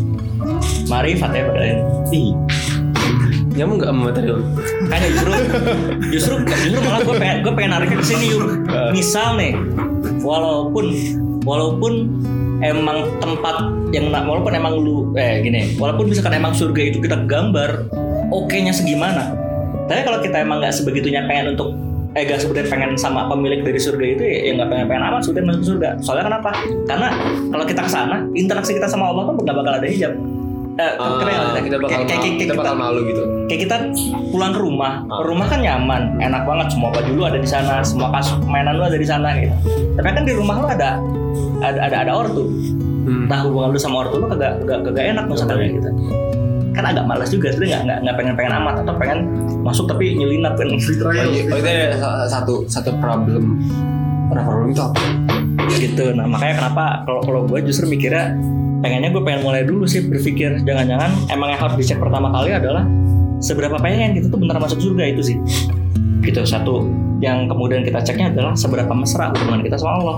[0.88, 1.84] Marifat ya pada ini.
[2.16, 2.30] ih
[3.54, 4.40] nyambung nggak sama materi lu
[4.88, 5.32] Kan justru
[6.16, 8.44] justru justru malah gue pengen gue pengen nariknya ke sini yuk.
[8.96, 9.52] Misal nih,
[10.24, 10.86] walaupun
[11.44, 11.94] walaupun
[12.64, 13.56] emang tempat
[13.92, 17.92] yang walaupun emang lu eh gini, walaupun misalkan emang surga itu kita gambar,
[18.32, 19.36] oke-nya segimana.
[19.92, 21.76] Tapi kalau kita emang nggak sebegitunya pengen untuk
[22.10, 25.22] eh gak sebenarnya pengen sama pemilik dari surga itu ya ya nggak pengen pengen amat
[25.22, 25.90] sudah masuk surga.
[26.02, 26.50] Soalnya kenapa?
[26.90, 27.08] Karena
[27.54, 30.14] kalau kita ke sana, interaksi kita sama Allah kan nggak bakal ada hijab.
[30.80, 31.64] Eh, Ah, kebayang nggak?
[31.68, 33.76] kita bakal Kayak- kayak- kayak kita bakal malu gitu kayak kita
[34.32, 35.20] pulang ke rumah Ah.
[35.28, 38.88] rumah kan nyaman enak banget semua baju lu ada di sana semua kasur mainan lu
[38.88, 39.52] ada di sana gitu
[40.00, 40.96] tapi kan di rumah lu ada
[41.60, 42.48] ada ada, ada ortu
[43.04, 43.28] hmm.
[43.28, 45.90] nah hubungan lu sama ortu lu kagak kagak, kagak enak misalkan kayak gitu
[46.80, 49.20] kan agak malas juga sebenarnya nggak nggak pengen pengen amat atau pengen
[49.68, 50.72] masuk tapi nyelinap kan.
[50.72, 51.44] Oh, iya.
[51.52, 53.60] oh, itu ada sa- satu satu problem.
[54.32, 55.04] Problem itu apa?
[55.76, 56.16] gitu.
[56.16, 58.34] Nah makanya kenapa kalau kalau gue justru mikirnya
[58.80, 60.64] pengennya gue pengen mulai dulu sih berpikir.
[60.64, 62.88] Jangan-jangan emang yang harus dicek pertama kali adalah
[63.44, 65.38] seberapa pengen kita tuh benar masuk surga itu sih.
[66.24, 66.42] Gitu.
[66.48, 66.88] Satu
[67.20, 70.18] yang kemudian kita ceknya adalah seberapa mesra hubungan kita sama Allah.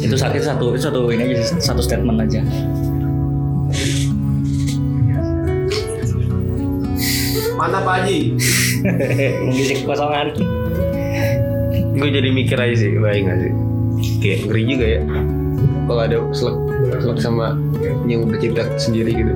[0.00, 2.40] Itu saat itu satu itu satu ini aja sih, satu statement aja
[7.66, 8.18] Mana Pak Haji?
[9.50, 10.38] mengisi kekosongan.
[11.98, 13.52] Gue jadi mikir aja sih baik gak sih?
[14.22, 15.00] Kayak ngeri juga ya.
[15.86, 16.56] Kalau ada selek
[17.02, 17.58] selek sama
[18.06, 19.34] yang bercipta sendiri gitu.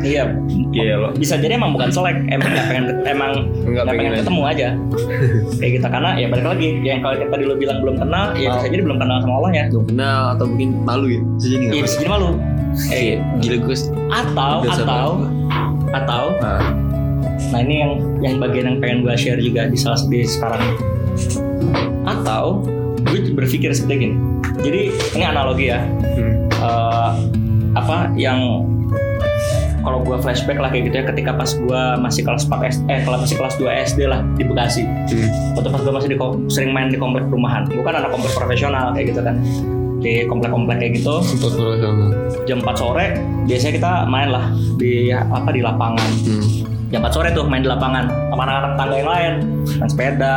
[0.00, 0.32] Iya.
[0.72, 3.32] Iya loh bisa jadi emang bukan selek emang nggak pengen emang
[3.68, 4.20] Nggak pengen pengen aja.
[4.24, 4.68] ketemu aja.
[5.60, 8.48] Kayak kita karena ya balik lagi yang kalau kita tadi lo bilang belum kenal ya
[8.56, 11.76] bisa jadi belum kenal sama Allahnya belum kenal atau mungkin malu ya bisa jadi nggak
[11.76, 12.28] iya bisa jadi malu.
[12.88, 13.76] Kayak gila gue
[14.08, 15.08] atau atau
[15.92, 16.64] atau ah,
[17.52, 17.92] nah ini yang
[18.24, 20.62] yang bagian yang pengen gue share juga di salah di sekarang.
[22.04, 22.64] Atau
[23.08, 24.16] gue berpikir seperti gini.
[24.62, 24.80] Jadi
[25.18, 25.80] ini analogi ya.
[26.16, 26.34] Hmm.
[26.48, 27.12] Eh,
[27.72, 28.68] apa yang
[29.82, 33.00] kalau gue flashback lah kayak gitu ya ketika pas gue masih kelas 4 SD eh
[33.02, 34.86] kalau masih kelas 2 SD lah di Bekasi.
[34.86, 35.58] Hmm.
[35.58, 36.16] waktu pas gue masih di
[36.46, 37.66] sering main di komplek perumahan.
[37.66, 39.42] Gue kan anak komplek profesional kayak gitu kan.
[40.02, 41.14] Di komplek-komplek kayak gitu.
[42.46, 46.10] Jam 4 sore biasanya kita main lah di apa di lapangan.
[46.22, 46.61] Hmm.
[46.92, 48.04] Jam 4 sore tuh main di lapangan.
[48.28, 49.32] Sama anak-anak tangga yang lain.
[49.80, 50.36] Main sepeda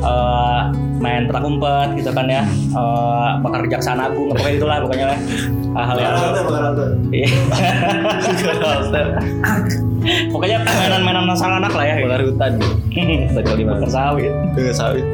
[0.00, 0.60] eh,
[0.96, 2.42] main petak umpet gitu kan ya.
[2.48, 5.18] Eh, bakar kejaksaan agung pokoknya itulah pokoknya lah.
[5.72, 6.88] Hal-hal yang Bakar bakar.
[7.12, 7.28] Iya.
[10.32, 11.94] pokoknya mainan-mainan masalah anak lah ya.
[12.00, 12.52] Bakar hutan.
[13.36, 14.32] Tadi bakar sawit.
[14.56, 15.04] Dengan sawit.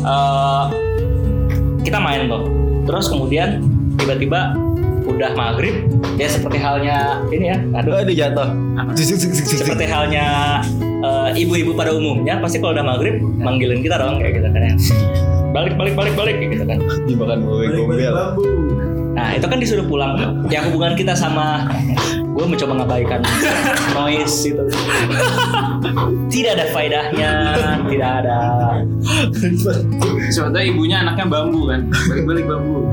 [0.00, 0.64] Eh,
[1.84, 2.48] kita main tuh.
[2.88, 3.60] Terus kemudian
[4.00, 4.56] tiba-tiba
[5.04, 5.84] udah maghrib
[6.16, 7.60] ya seperti halnya ini ya.
[7.76, 8.00] Aduh.
[8.00, 8.61] Aduh jatuh
[8.96, 14.48] seperti halnya eh, ibu-ibu pada umumnya pasti kalau udah maghrib manggilin kita dong kayak gitu
[14.48, 14.74] kan ya
[15.52, 16.78] balik balik balik balik kayak gitu kan.
[17.04, 18.12] Dimakan Balik-balik gombel.
[18.12, 18.44] bambu.
[19.12, 20.16] nah itu kan disuruh pulang.
[20.48, 21.68] Ya hubungan kita sama
[22.32, 23.20] gue mencoba mengabaikan
[23.92, 24.64] noise itu.
[26.32, 27.30] Tidak ada faedahnya
[27.92, 28.38] tidak ada.
[30.32, 31.84] Sebetulnya ibunya anaknya bambu kan.
[32.08, 32.88] Balik-balik bambu.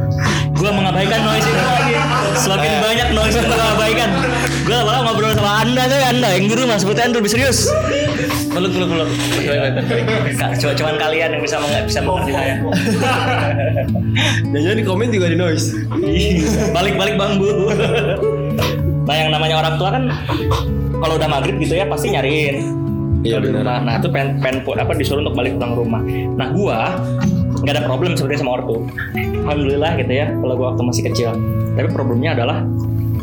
[0.60, 1.94] gue mengabaikan noise itu lagi.
[2.36, 4.10] Semakin banyak noise yang gue abaikan.
[4.68, 7.72] Gue malah ngobrol sama anda tuh anda yang di rumah seperti anda lebih serius
[8.50, 9.10] peluk peluk
[10.36, 12.56] Kak, cuma cuman kalian yang bisa meng- bisa mengerti saya
[14.52, 15.74] dan jadi di komen juga di noise
[16.72, 17.72] balik balik bambu
[19.04, 20.04] nah yang namanya orang tua kan
[20.96, 22.78] kalau udah maghrib gitu ya pasti nyariin
[23.20, 23.68] Iya, di benar.
[23.68, 23.80] rumah.
[23.84, 26.00] Nah itu pengen pu- apa disuruh untuk balik pulang rumah.
[26.40, 26.96] Nah gua
[27.60, 28.88] nggak ada problem sebenarnya sama ortu.
[29.44, 30.32] Alhamdulillah gitu ya.
[30.32, 31.30] Kalau gua waktu masih kecil.
[31.76, 32.64] Tapi problemnya adalah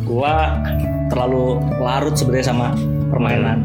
[0.05, 0.61] gua
[1.09, 2.77] terlalu larut sebenarnya sama
[3.09, 3.65] permainan.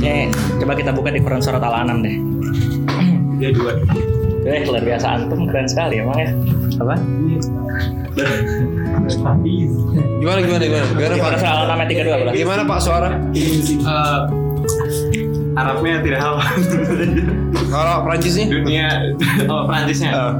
[0.00, 2.16] Nih, coba kita buka di Quran surat Al-An'am deh.
[3.36, 3.76] Dia dua.
[4.48, 6.32] Eh, luar biasa antum keren sekali emang ya.
[6.80, 6.94] Apa?
[10.20, 10.84] Gimana gimana gimana?
[10.96, 11.38] Gimana Pak?
[11.40, 12.32] surat Al-An'am ayat 32 belas.
[12.32, 13.08] Gimana Pak suara?
[13.36, 14.20] Eh,
[15.60, 16.46] Arabnya tidak hafal.
[17.68, 18.46] Kalau Prancisnya?
[18.48, 18.88] Dunia
[19.50, 20.10] oh Prancisnya.
[20.10, 20.32] Eh,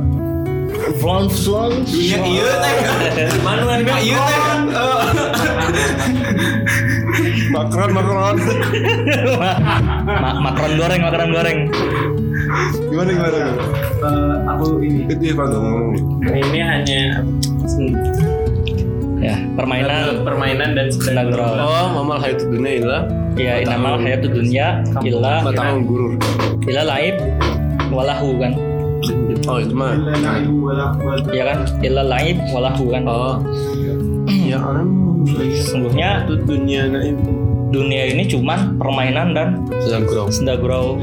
[1.00, 1.72] Flon flon.
[1.84, 3.28] Dunia iya teh.
[3.44, 4.38] Mana dunia iya teh.
[7.50, 8.36] Macron Macron.
[9.40, 11.58] Ma Macron goreng, Macron goreng.
[12.90, 13.40] Gimana gimana?
[14.00, 15.06] Eh, aku ini.
[15.06, 15.84] Itu ya Pak ngomong.
[16.26, 17.02] Ini hanya
[19.20, 20.88] Ya, permainan permainan dan
[21.28, 21.52] gurau.
[21.60, 23.02] Oh, mamal hayat dunia ilah
[23.36, 26.16] Ya, inamal hayatud dunya illa batang gurur.
[26.64, 27.20] illa laib
[27.92, 28.56] walahu kan.
[29.48, 29.96] Oh, itu mah.
[31.32, 31.58] Ya kan?
[31.80, 33.02] Illa laib walahu kan.
[33.08, 33.36] Oh.
[34.28, 34.88] Ya am.
[35.28, 37.18] Sesungguhnya Itu dunia naib
[37.70, 40.98] dunia ini cuman permainan dan sedang gurau senda gurau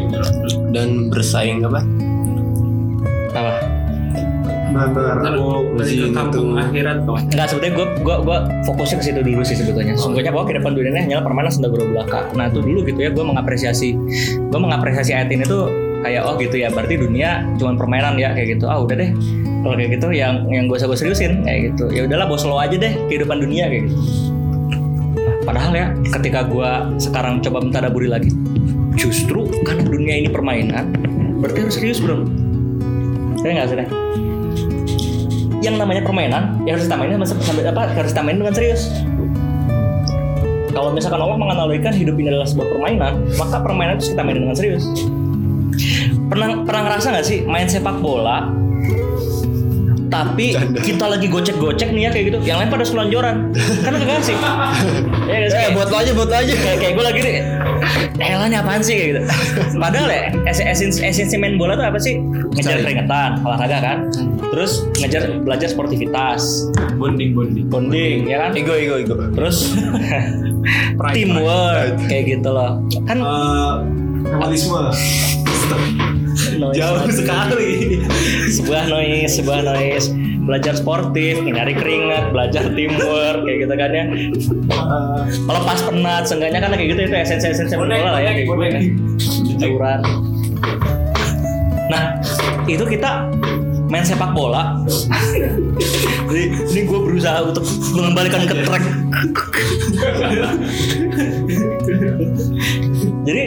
[0.76, 1.80] dan bersaing apa?
[3.32, 3.54] apa?
[6.14, 7.18] kampung akhirat kok.
[7.34, 8.38] Enggak sebetulnya gue gua gua
[8.68, 9.96] fokusnya ke situ dulu sih sebetulnya.
[9.98, 12.30] Sungguhnya bahwa kehidupan dunia ini hanyalah permainan senda gurau belaka.
[12.36, 13.96] Nah itu dulu gitu ya gue mengapresiasi
[14.38, 15.72] gue mengapresiasi ayat ini tuh
[16.04, 18.66] kayak oh gitu ya berarti dunia cuma permainan ya kayak gitu.
[18.70, 19.12] Ah udah deh
[19.66, 21.90] kalau kayak gitu yang yang gue usah gue seriusin kayak gitu.
[21.92, 23.98] Ya udahlah bos lo aja deh kehidupan dunia kayak gitu.
[25.48, 25.88] Padahal ya
[26.20, 26.70] ketika gue
[27.00, 28.36] sekarang coba mentadaburi lagi,
[29.00, 30.92] justru karena dunia ini permainan,
[31.40, 32.28] berarti harus serius bro.
[33.40, 34.08] Saya nggak sih
[35.68, 38.88] yang namanya permainan ya harus ditamain sampai apa harus ditamain dengan serius
[40.72, 44.56] kalau misalkan Allah menganalogikan hidup ini adalah sebuah permainan maka permainan itu kita main dengan
[44.56, 44.86] serius
[46.28, 48.52] pernah pernah ngerasa nggak sih main sepak bola
[50.08, 52.38] tapi kita lagi gocek-gocek nih ya kayak gitu.
[52.42, 53.36] Yang lain pada selonjoran.
[53.84, 54.38] Kan kagak sih.
[55.28, 55.60] Ya nggak sih?
[55.60, 56.54] Eh, buat lo aja, buat lo aja.
[56.56, 57.36] kayak kayak gue lagi nih
[58.18, 58.96] Elah nih apaan sih?
[58.96, 59.22] Kayak gitu.
[59.76, 62.16] Padahal ya es- esensi, esensi main bola tuh apa sih?
[62.56, 63.98] Ngejar keringetan Olahraga kan?
[64.56, 66.72] Terus ngejar belajar sportivitas.
[66.96, 67.68] Bonding bonding.
[67.68, 68.56] Bonding ya kan?
[68.56, 69.20] Ego, ego, ego.
[69.36, 69.76] Terus
[71.14, 72.80] Teamwork Kayak gitu loh.
[73.04, 73.20] Kan
[74.24, 74.80] Kapitalisme.
[76.60, 76.76] noise.
[76.78, 78.02] Jauh sekali.
[78.58, 80.08] Sebuah noise Sebuah noise.
[80.48, 84.06] Belajar sportif Nyari keringat Belajar teamwork Kayak gitu kan ya.
[85.28, 89.76] Kalau pas penat Seenggaknya kan kayak gitu Itu esensi-esensi main bola lah ya Kayak gitu.
[89.76, 90.00] Kan
[91.88, 92.20] Nah
[92.68, 93.32] itu kita
[93.88, 94.76] main sepak bola.
[96.28, 96.44] Jadi,
[96.76, 97.64] ini gue berusaha untuk
[97.96, 98.84] mengembalikan ke track.
[103.28, 103.44] Jadi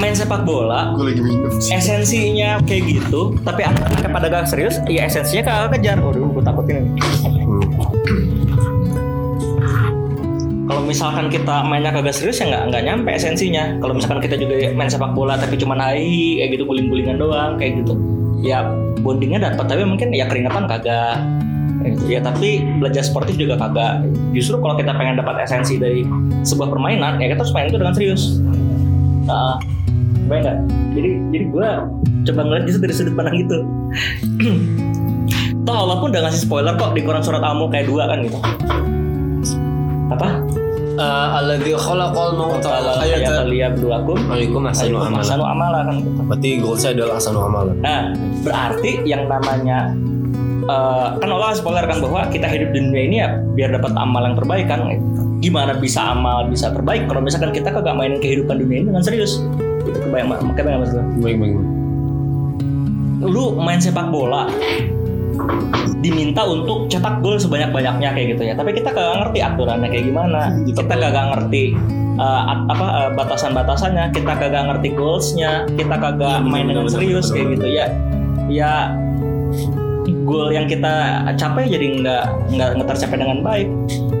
[0.00, 1.52] main sepak bola Gue lagi minum.
[1.52, 5.96] esensinya kayak gitu tapi anak-anaknya pada gak serius ya esensinya kagak kejar.
[6.00, 6.82] Waduh gue takut ini.
[10.62, 13.76] Kalau misalkan kita mainnya kagak serius ya nggak nggak nyampe esensinya.
[13.82, 17.84] Kalau misalkan kita juga main sepak bola tapi cuma hai kayak gitu guling-gulingan doang kayak
[17.84, 17.92] gitu.
[18.40, 18.64] Ya
[19.04, 21.20] bondingnya dapat tapi mungkin ya keringetan kagak.
[22.08, 24.06] Ya tapi belajar sportif juga kagak.
[24.32, 26.06] Justru kalau kita pengen dapat esensi dari
[26.40, 28.40] sebuah permainan ya kita harus main itu dengan serius
[29.24, 29.56] Nah,
[30.22, 30.58] Bayang nggak?
[30.94, 31.68] Jadi jadi gue
[32.22, 33.58] coba ngeliat justru dari sudut pandang itu.
[35.66, 38.38] Toh Allah pun udah ngasih spoiler kok di Quran surat Al-Mulk kayak dua kan gitu.
[40.10, 40.28] Apa?
[40.92, 43.48] Eh, Alladzi khalaqal mauta wal Ayat hayata.
[43.48, 45.22] liyabluwakum Alaikum ahsanu ayyukum amala.
[45.24, 46.10] ahsanu amala kan gitu.
[46.22, 47.72] Berarti goalsnya adalah ahsanu amala.
[47.80, 48.02] Nah,
[48.44, 49.78] berarti yang namanya
[50.62, 54.22] eh, kan Allah spoiler kan bahwa kita hidup di dunia ini ya biar dapat amal
[54.26, 54.86] yang terbaik kan.
[55.42, 59.42] Gimana bisa amal bisa terbaik kalau misalkan kita kagak mainin kehidupan dunia ini dengan serius.
[59.82, 61.04] Itu kebayang kebayang mas gue.
[61.22, 61.56] Baik, baik.
[63.22, 64.50] lu main sepak bola
[66.02, 68.54] diminta untuk cetak gol sebanyak-banyaknya kayak gitu ya.
[68.58, 70.40] Tapi kita kagak ngerti aturannya kayak gimana.
[70.66, 71.64] Kita kagak ngerti
[72.18, 74.10] uh, apa uh, batasan-batasannya.
[74.10, 75.70] Kita kagak ngerti goalsnya.
[75.78, 77.86] Kita kagak main dengan serius kayak gitu ya.
[78.50, 78.90] Ya
[80.22, 80.92] gol yang kita
[81.34, 83.68] capai jadi nggak nggak nggak tercapai dengan baik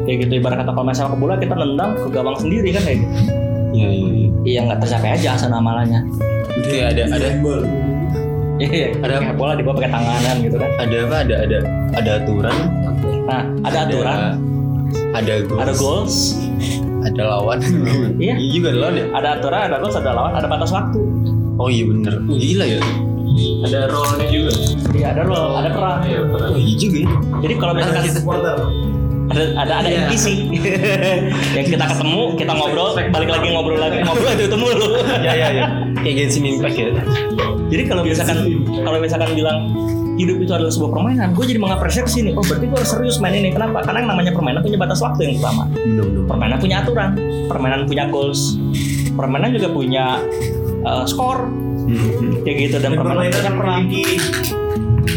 [0.04, 2.98] kayak gitu ibarat kata kalau main sepak bola kita nendang ke gawang sendiri kan kayak
[3.00, 3.14] gitu
[3.72, 4.28] Iya, iya, iya.
[4.44, 6.04] iya nggak tercapai aja asal amalannya
[6.44, 7.28] Berarti ada ada
[8.60, 11.16] iya Ada- kayak bola dibawa pakai tanganan gitu kan ada apa?
[11.24, 11.58] Ada ada
[11.92, 12.56] ada aturan.
[13.24, 14.18] nah ada aturan
[15.16, 15.56] Ada goals.
[15.56, 16.16] ada goals
[17.02, 17.58] Ada lawan.
[18.20, 18.34] Iya.
[18.38, 19.04] Iya juga ada lawan ya.
[19.10, 21.00] ada aturan ada goals ada lawan ada batas waktu
[21.56, 22.14] Oh iya bener.
[22.28, 22.80] Oh, gila ya.
[23.62, 24.52] Ada role-nya juga.
[24.92, 26.50] iya ada role ada perang Iya, perang.
[26.50, 27.10] Oh iya juga ya.
[27.40, 28.56] jadi kalau misalkan Supporter.
[29.24, 30.00] ada ada ada Iya.
[30.04, 30.26] NPC
[31.56, 34.86] yang kita ketemu kita ngobrol balik lagi ngobrol lagi ngobrol itu itu mulu
[35.20, 35.64] Ya ya ya.
[35.96, 36.88] Kayak Genshin Impact ya.
[37.66, 38.38] jadi kalau misalkan
[38.76, 39.58] kalau misalkan bilang
[40.12, 43.32] hidup itu adalah sebuah permainan gue jadi mengapresiasi nih oh berarti gue harus serius main
[43.32, 46.22] ini kenapa karena yang namanya permainan punya batas waktu yang pertama Bener-bener.
[46.28, 47.10] permainan punya aturan
[47.48, 48.60] permainan punya goals
[49.12, 50.20] permainan juga punya
[50.82, 51.48] uh, skor
[51.82, 52.40] Hmm.
[52.42, 54.02] kayak gitu dan Dan permainan perang memiliki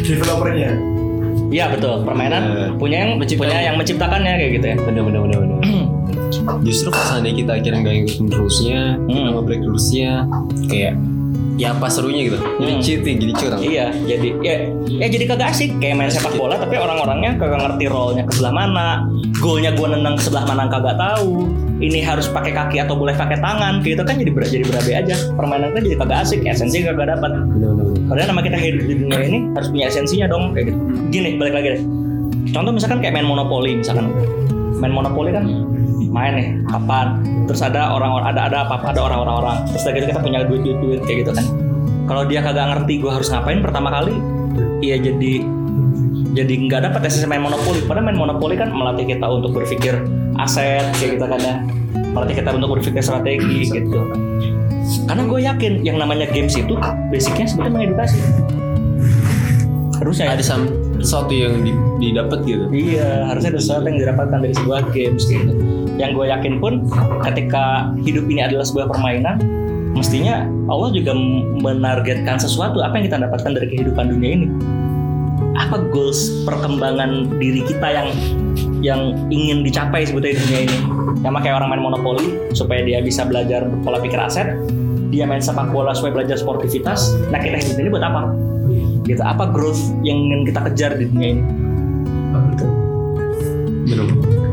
[0.03, 0.69] developernya.
[1.47, 2.69] iya betul permainan Bener.
[2.75, 5.59] punya yang punya yang menciptakannya kayak gitu ya Bener bener bener bener.
[6.61, 9.33] Justru kalau seandainya kita akhirnya nggak ngikutin rulesnya, kita Hmm.
[9.33, 10.11] nge-break rulesnya,
[10.67, 10.93] kayak
[11.55, 12.37] ya apa serunya gitu.
[12.37, 12.83] Jadi Hmm.
[12.83, 13.59] cheating, jadi curang.
[13.63, 14.55] Iya, jadi ya,
[14.87, 18.53] ya jadi kagak asik kayak main sepak bola tapi orang-orangnya kagak ngerti role-nya ke sebelah
[18.53, 18.87] mana,
[19.39, 21.47] golnya gua nendang ke sebelah mana kagak tahu.
[21.75, 25.15] Ini harus pakai kaki atau boleh pakai tangan, gitu kan jadi ber jadi berabe aja.
[25.35, 27.31] Permainan kan jadi kagak asik, esensi kagak dapat.
[28.07, 30.79] Padahal nama kita hidup di dunia ini harus punya esensinya dong kayak gitu.
[31.11, 31.81] Gini, balik lagi deh.
[32.55, 34.07] Contoh misalkan kayak main monopoli misalkan.
[34.79, 35.43] Main monopoli kan
[36.11, 37.23] main nih kapan?
[37.47, 40.61] Terus ada orang ada ada apa ada orang-orang orang terus dari itu kita punya duit
[40.63, 41.45] duit duit kayak gitu kan.
[42.05, 44.13] Kalau dia kagak ngerti gue harus ngapain pertama kali
[44.83, 45.41] iya jadi
[46.35, 49.95] jadi nggak dapat esensi main monopoli padahal main monopoli kan melatih kita untuk berpikir
[50.35, 51.55] aset kayak gitu kan ya.
[52.11, 53.99] Melatih kita untuk berpikir strategi gitu.
[55.09, 56.75] Karena gue yakin yang namanya games itu
[57.09, 58.19] basicnya sebetulnya mengedukasi.
[59.97, 60.31] Harusnya ya.
[60.37, 62.65] Ada sam- sesuatu yang di- didapat gitu.
[62.69, 65.53] Iya, harusnya ada sesuatu yang didapatkan dari sebuah games gitu.
[65.95, 66.73] Yang gue yakin pun
[67.23, 69.39] ketika hidup ini adalah sebuah permainan,
[69.95, 71.15] mestinya Allah juga
[71.63, 74.47] menargetkan sesuatu apa yang kita dapatkan dari kehidupan dunia ini.
[75.55, 78.09] Apa goals perkembangan diri kita yang
[78.83, 80.77] yang ingin dicapai sebetulnya di dunia ini?
[81.23, 84.51] Sama kayak orang main monopoli supaya dia bisa belajar pola pikir aset,
[85.15, 87.15] dia main sepak bola supaya belajar sportivitas.
[87.31, 88.21] Nah kita hidup ini buat apa?
[89.07, 89.23] Gitu.
[89.23, 91.43] Apa growth yang ingin kita kejar di dunia ini?
[93.85, 94.44] Bener.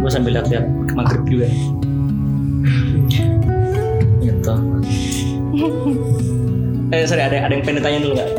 [0.00, 1.46] Gue sambil lihat-lihat ke maghrib juga.
[4.20, 4.54] Gitu.
[6.90, 8.30] Eh sorry ada ada yang pengen ditanya dulu nggak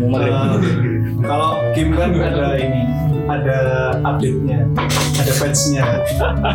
[0.00, 0.32] mau maghrib.
[0.32, 0.56] Eh,
[1.20, 2.80] kalau game kan ada ini,
[3.28, 3.58] ada
[4.00, 4.66] update-nya,
[5.20, 5.84] ada patch-nya.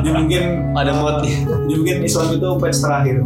[0.01, 0.43] Jadi mungkin
[0.73, 1.21] Ada mod.
[1.21, 3.17] Jadi mungkin Islam itu patch terakhir.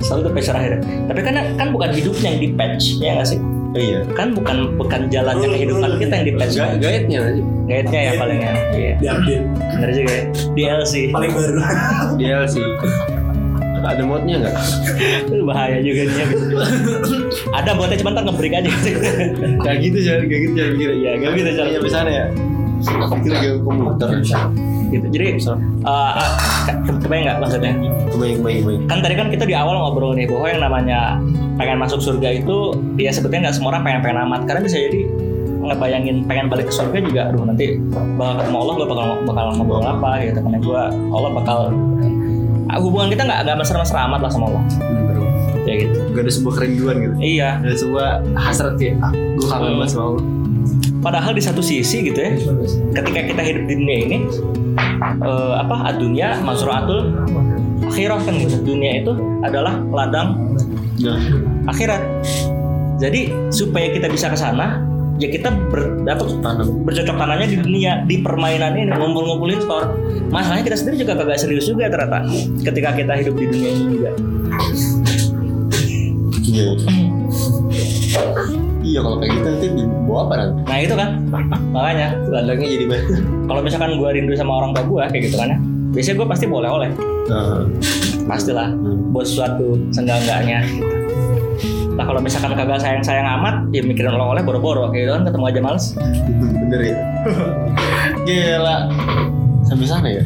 [0.00, 0.72] selalu itu patch terakhir.
[1.12, 3.38] Tapi kan kan bukan hidupnya yang di patch ya nggak sih?
[3.74, 4.00] Oh iya.
[4.14, 7.42] kan bukan bukan jalannya kehidupan kita yang di patch Ga- Guide-nya aja.
[7.64, 11.58] Guide-nya ya paling ya iya Di update benar juga ya DLC paling baru.
[12.16, 12.54] DLC.
[13.84, 14.56] Ada modnya nggak?
[15.28, 16.26] Itu bahaya juga nih ya.
[17.52, 18.68] ada buatnya cuma ntar ngebreak aja
[19.60, 20.88] Kayak gitu jangan kayak gitu jangan mikir.
[20.94, 21.70] Iya, kayak gitu, jangan.
[21.76, 22.24] Sampai sana ya.
[22.80, 24.08] Kita lagi komputer.
[24.92, 25.26] gitu jadi
[25.82, 26.12] uh,
[27.02, 27.72] kebayang nggak maksudnya
[28.14, 28.82] Kebayang kebayang kebayang.
[28.86, 30.98] kan tadi kan kita di awal ngobrol nih bahwa yang namanya
[31.58, 35.00] pengen masuk surga itu ya sebetulnya nggak semua orang pengen pengen amat karena bisa jadi
[35.70, 37.80] ngebayangin pengen balik ke surga juga aduh nanti
[38.16, 40.38] bakal ketemu Allah gue bakal bakal ngobrol apa gitu.
[40.44, 41.58] Karena gue Allah bakal
[42.68, 44.64] ah, hubungan kita nggak nggak mesra-mesra amat lah sama Allah.
[45.64, 45.98] Ya gitu.
[46.12, 47.14] Gak ada sebuah kerinduan gitu.
[47.24, 47.56] iya.
[47.64, 50.24] Ada sebuah hasrat kayak ah, gue kangen banget sama Allah.
[51.04, 52.32] padahal di satu sisi gitu ya
[52.96, 54.18] ketika kita hidup di dunia ini
[55.20, 57.12] eh, apa dunia mazraatul
[57.84, 58.56] akhirat kan gitu.
[58.64, 59.12] Dunia itu
[59.44, 60.54] adalah ladang
[61.02, 61.18] Nah,
[61.66, 62.02] akhirat.
[63.02, 64.78] Jadi supaya kita bisa ke sana,
[65.22, 66.82] ya kita ber, dapat tanam.
[66.82, 69.84] bercocok tanamnya di dunia di permainan ini ngumpul-ngumpulin skor.
[70.30, 72.26] Masalahnya kita sendiri juga kagak serius juga ternyata
[72.66, 74.10] ketika kita hidup di dunia ini juga.
[76.44, 76.64] Iya.
[78.84, 80.60] Iya kalau kayak gitu nanti dibawa apa nanti?
[80.68, 81.08] Nah itu kan
[81.72, 83.16] makanya Ladangnya jadi mana?
[83.48, 85.58] kalau misalkan gue rindu sama orang tua gue kayak gitu kan ya,
[85.96, 86.88] biasanya gue pasti boleh oleh,
[87.24, 87.64] Nah,
[88.28, 88.68] pastilah
[89.10, 90.60] buat sesuatu seenggak-enggaknya.
[90.68, 91.03] Gitu.
[91.94, 95.60] Nah kalau misalkan kagak sayang-sayang amat, ya mikirin oleh-oleh boro-boro kayak gitu kan ketemu aja
[95.62, 95.84] males.
[96.66, 96.96] bener ya.
[98.26, 98.76] Gila.
[99.64, 100.24] Sampai sana ya.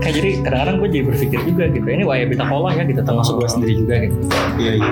[0.00, 3.36] Kayak jadi kadang-kadang gue jadi berpikir juga gitu, ini wahai bita kolah ya gitu, termasuk
[3.36, 4.16] gue sendiri juga gitu.
[4.56, 4.90] Iya iya.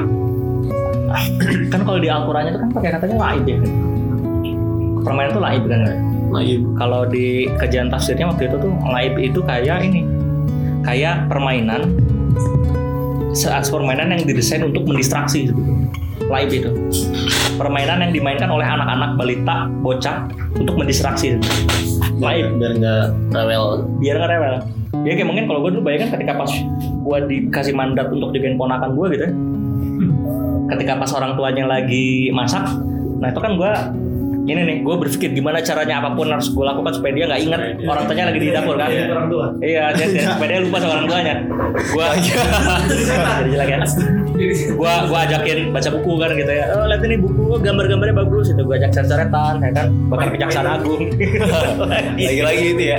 [1.73, 3.73] kan kalau di Al-Qurannya itu kan pakai katanya laib ya kan?
[5.07, 5.81] permainan itu laib kan
[6.27, 6.59] Nah iya.
[6.75, 10.03] kalau di kajian tafsirnya waktu itu tuh laib itu kayak ini
[10.83, 11.95] kayak permainan
[13.31, 15.76] saat permainan yang didesain untuk mendistraksi sebetulnya
[16.31, 16.71] laib itu.
[17.57, 21.39] Permainan yang dimainkan oleh anak-anak balita bocah untuk mendistraksi.
[22.17, 23.65] Laib Biar nggak rewel.
[24.01, 24.55] biar nggak rewel.
[25.05, 26.51] Ya kayak mungkin kalau gue dulu bayangkan ketika pas
[26.83, 29.33] gue dikasih mandat untuk jagain ponakan gue gitu ya.
[30.67, 32.67] Ketika pas orang tuanya lagi masak
[33.17, 33.73] nah itu kan gue
[34.47, 37.61] ini nih gue berpikir gimana caranya apa pun harus gue lakukan supaya dia nggak inget
[37.83, 38.89] orang tuanya lagi di dapur kan?
[38.89, 39.47] Iya, orang tua.
[39.59, 41.35] iya dia, dia- supaya dia lupa sama orang tuanya.
[41.91, 42.07] Gue
[44.77, 46.65] gue gue ajakin baca buku kan gitu ya.
[46.77, 48.47] Oh lihat ini buku oh, gambar-gambarnya bagus.
[48.53, 49.87] Itu gue ajak coret-coretan ya kan?
[50.13, 51.01] Bahkan kejaksaan agung.
[52.21, 52.99] Lagi-lagi itu ya.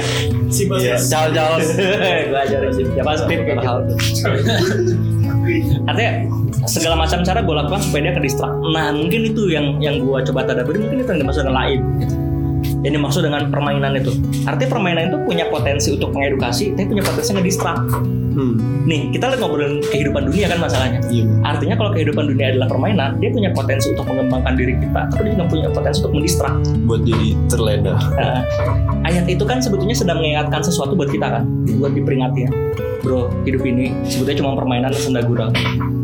[0.51, 0.99] Si Iya.
[0.99, 1.63] Cal-cal.
[2.31, 2.83] gue ajarin sih.
[2.91, 5.15] Siapa gitu.
[5.87, 6.11] Artinya
[6.67, 10.17] segala macam cara gue lakukan supaya dia ke distract nah mungkin itu yang yang gue
[10.31, 12.15] coba tadaburi mungkin itu yang dimaksud laib gitu.
[12.85, 14.13] Yang dimaksud dengan permainan itu
[14.45, 17.81] artinya permainan itu punya potensi untuk mengedukasi tapi punya potensi ngedistract
[18.37, 18.85] Hmm.
[18.85, 21.25] nih kita lagi ngobrolin kehidupan dunia kan masalahnya Iya.
[21.41, 25.33] artinya kalau kehidupan dunia adalah permainan dia punya potensi untuk mengembangkan diri kita tapi dia
[25.33, 27.93] juga punya potensi untuk mendistract Buat jadi terlena.
[27.97, 28.39] Nah,
[29.03, 31.43] ayat itu kan sebetulnya sedang mengingatkan sesuatu buat kita kan,
[31.81, 32.51] buat diperingati ya.
[33.03, 35.51] Bro, hidup ini sebetulnya cuma permainan senda gurau.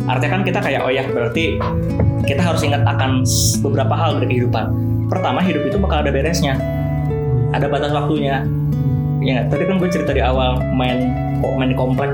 [0.10, 1.56] Artinya kan kita kayak oh ya berarti
[2.28, 3.24] kita harus ingat akan
[3.64, 4.66] beberapa hal dari kehidupan.
[5.08, 6.60] Pertama, hidup itu bakal ada beresnya.
[7.54, 8.44] Ada batas waktunya.
[9.24, 12.12] Ya tadi kan gue cerita di awal main kok main komplek.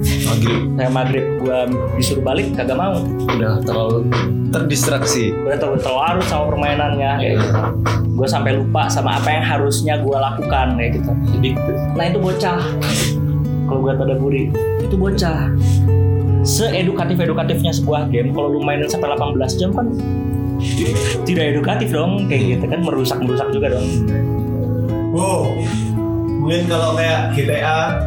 [0.00, 1.58] Maghrib Saya maghrib gue
[2.00, 2.96] disuruh balik kagak mau.
[3.36, 4.08] udah terlalu
[4.50, 5.36] terdistraksi.
[5.36, 7.12] Gue terlalu terlarut sama permainannya.
[7.20, 7.54] Kayak gitu.
[8.16, 11.10] Gue sampai lupa sama apa yang harusnya gue lakukan kayak gitu.
[11.38, 11.48] Jadi,
[11.96, 12.60] nah itu bocah.
[13.70, 14.44] Kalau gue tadaburi,
[14.82, 15.48] itu bocah.
[16.42, 19.92] Seedukatif edukatifnya sebuah game, kalau lu mainin sampai 18 jam kan
[21.24, 23.88] tidak edukatif dong, kayak gitu kan merusak merusak juga dong.
[25.10, 25.58] Wow.
[26.40, 27.98] Mungkin kalau kayak GTA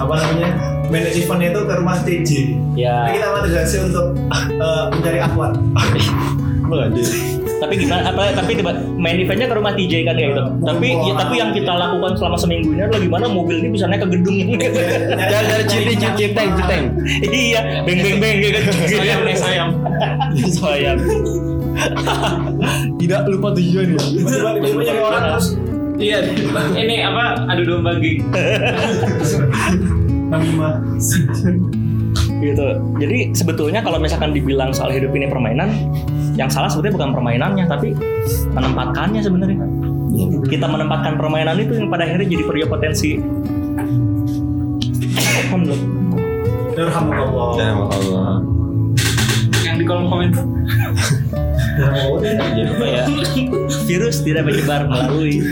[0.00, 0.50] apa namanya?
[0.90, 2.30] Achievementnya itu ke rumah TJ.
[2.74, 5.18] Ya, Jadi kita motivasi untuk eh, mencari.
[5.22, 7.02] Emang ada.
[7.60, 8.02] tapi gimana?
[8.10, 8.22] Apa?
[8.34, 10.44] Tapi tiba main eventnya ke rumah TJ kan kayak gitu.
[10.66, 14.02] Tapi ya, tapi yang kita lakukan selama seminggu ini adalah gimana mobil ini bisa naik
[14.02, 14.54] ke gedung ini.
[14.58, 16.74] Jangan dari cinta cinta cinta cinta.
[17.30, 18.58] iya, beng beng beng gitu.
[18.90, 19.70] Sayang nih sayang.
[20.58, 20.98] Sayang.
[22.98, 24.00] Tidak lupa tujuan ya.
[24.00, 25.46] Tiba-tiba nyari orang terus
[26.00, 26.18] Iya,
[26.80, 27.44] ini apa?
[27.52, 28.24] Adu domba gig.
[32.40, 32.66] Gitu.
[32.96, 35.68] Jadi sebetulnya kalau misalkan dibilang soal hidup ini permainan,
[36.40, 37.92] yang salah sebetulnya bukan permainannya, tapi
[38.56, 39.60] menempatkannya sebenarnya.
[40.48, 43.20] Kita menempatkan permainan itu yang pada akhirnya jadi punya potensi.
[45.44, 45.84] Alhamdulillah.
[46.80, 47.50] Alhamdulillah.
[47.60, 48.40] Ya Allah.
[49.60, 50.44] Yang di kolom komentar.
[52.20, 53.04] Jadi apa ya?
[53.90, 55.42] Virus tidak menyebar melalui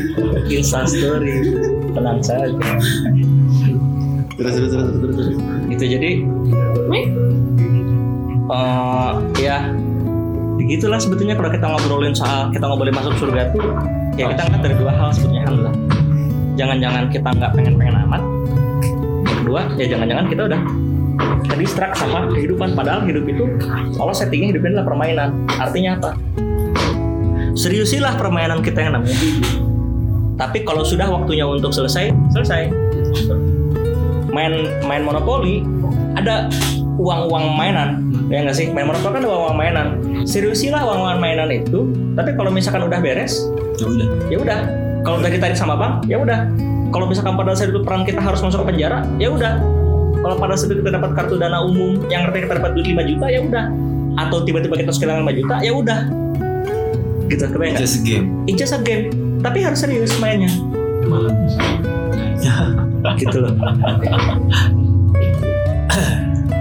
[0.46, 1.58] instastory.
[1.90, 2.54] Tenang saja.
[4.38, 5.28] Terus terus terus terus terus.
[5.74, 6.10] Gitu jadi
[8.54, 9.10] eh
[9.42, 9.58] ya.
[10.54, 13.74] Begitulah sebetulnya kalau kita ngobrolin soal kita ngobrolin masuk surga tuh
[14.14, 15.74] ya kita ngeliat dari dua hal sebetulnya alhamdulillah.
[16.54, 18.22] Jangan-jangan kita nggak pengen-pengen amat.
[19.26, 20.60] Yang kedua ya jangan-jangan kita udah
[21.50, 22.78] terdistrak sama kehidupan.
[22.78, 23.50] Padahal hidup itu
[23.98, 25.30] Allah settingnya hidupnya adalah permainan.
[25.58, 26.10] Artinya apa
[27.58, 29.68] seriusilah permainan kita yang namanya hidup
[30.38, 32.70] tapi kalau sudah waktunya untuk selesai selesai.
[34.30, 35.66] Main main monopoli
[36.14, 36.46] ada
[36.94, 38.06] uang-uang mainan.
[38.30, 38.70] Ya nggak sih?
[38.70, 39.86] Main monopoli kan ada uang-uang mainan.
[40.22, 41.90] Seriusilah uang-uang mainan itu.
[42.14, 43.42] Tapi kalau misalkan udah beres
[43.82, 44.08] Ya udah.
[44.30, 44.60] ya udah.
[45.02, 46.46] Kalau udah ditarik sama bank ya udah.
[46.94, 49.58] Kalau misalkan pada saat itu peran kita harus masuk ke penjara ya udah.
[50.22, 53.10] Kalau pada saat itu kita dapat kartu dana umum yang artinya kita dapat duit 5
[53.10, 53.64] juta ya udah.
[54.22, 56.00] Atau tiba-tiba kita harus kehilangan 5 juta ya udah
[57.28, 57.84] gitu kebayang nggak?
[57.84, 58.26] Just a game.
[58.48, 60.50] It's just a game tapi harus serius mainnya
[63.18, 63.54] gitu loh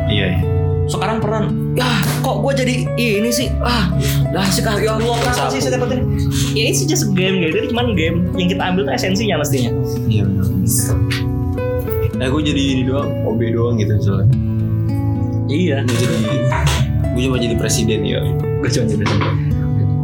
[0.07, 0.39] Iya iya.
[0.87, 3.91] sekarang peran ya kok gue jadi ini sih ah
[4.31, 6.15] dah sih ya Allah kenapa sih saya dapetin
[6.55, 9.75] ya itu just a game gitu itu cuma game yang kita ambil tuh esensinya mestinya
[10.07, 10.47] Iya benar.
[12.17, 14.31] Nah gue jadi ini doang, OB doang gitu soalnya.
[15.51, 16.15] iya Gue jadi,
[17.13, 18.23] gue cuma jadi presiden ya.
[18.63, 19.03] gue cuma jadi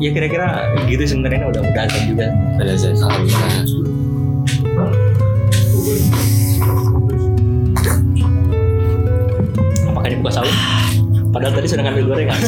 [0.04, 2.28] ya kira-kira gitu sebenarnya udah udah agak juga.
[2.60, 3.64] Ada saya alhamdulillah.
[9.88, 10.56] apakah dibuka sahur?
[11.32, 12.40] Padahal tadi sudah ngambil gorengan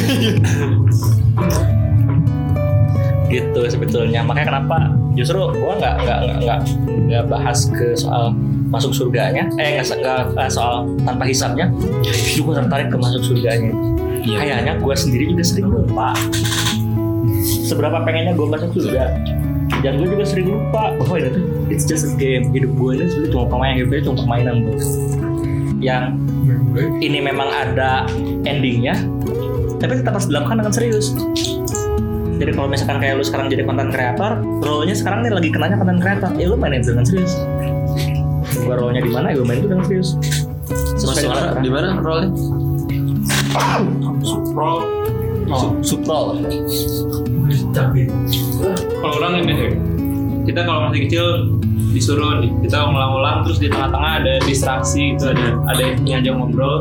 [3.31, 4.21] gitu sebetulnya.
[4.21, 6.59] Makanya kenapa justru gua nggak nggak nggak
[7.07, 8.35] nggak bahas ke soal
[8.67, 9.47] masuk surganya.
[9.55, 11.71] Eh nggak soal tanpa hisapnya.
[12.03, 13.71] Justru gue tertarik ke masuk surganya.
[14.25, 14.41] Iya.
[14.41, 16.17] kayaknya gue sendiri juga sering lupa
[17.65, 19.17] seberapa pengennya gue masuk surga.
[19.81, 21.43] Dan gue juga sering lupa bahwa ini tuh
[21.73, 22.53] it's just a game.
[22.53, 24.77] Hidup gue ini sebenarnya cuma permainan hidupnya cuma permainan bro.
[25.81, 26.03] Yang
[27.01, 28.05] ini memang ada
[28.45, 28.93] endingnya
[29.81, 31.17] tapi tetap harus dilakukan dengan serius.
[32.35, 35.97] Jadi kalau misalkan kayak lu sekarang jadi konten kreator role-nya sekarang nih lagi kenanya konten
[36.03, 37.33] kreator ya lu mainin itu dengan serius.
[38.65, 40.09] Gua role-nya di mana ya gue main itu dengan serius.
[40.99, 42.27] Sesuai Masuk di mana role?
[45.45, 45.57] Pro.
[45.57, 46.25] Sup- Suprol.
[48.95, 49.53] Kalau orang ini
[50.45, 51.25] kita kalau masih kecil
[51.89, 56.75] disuruh nih, kita ngulang-ulang terus di tengah-tengah ada distraksi gitu ada ada yang ngajak ngobrol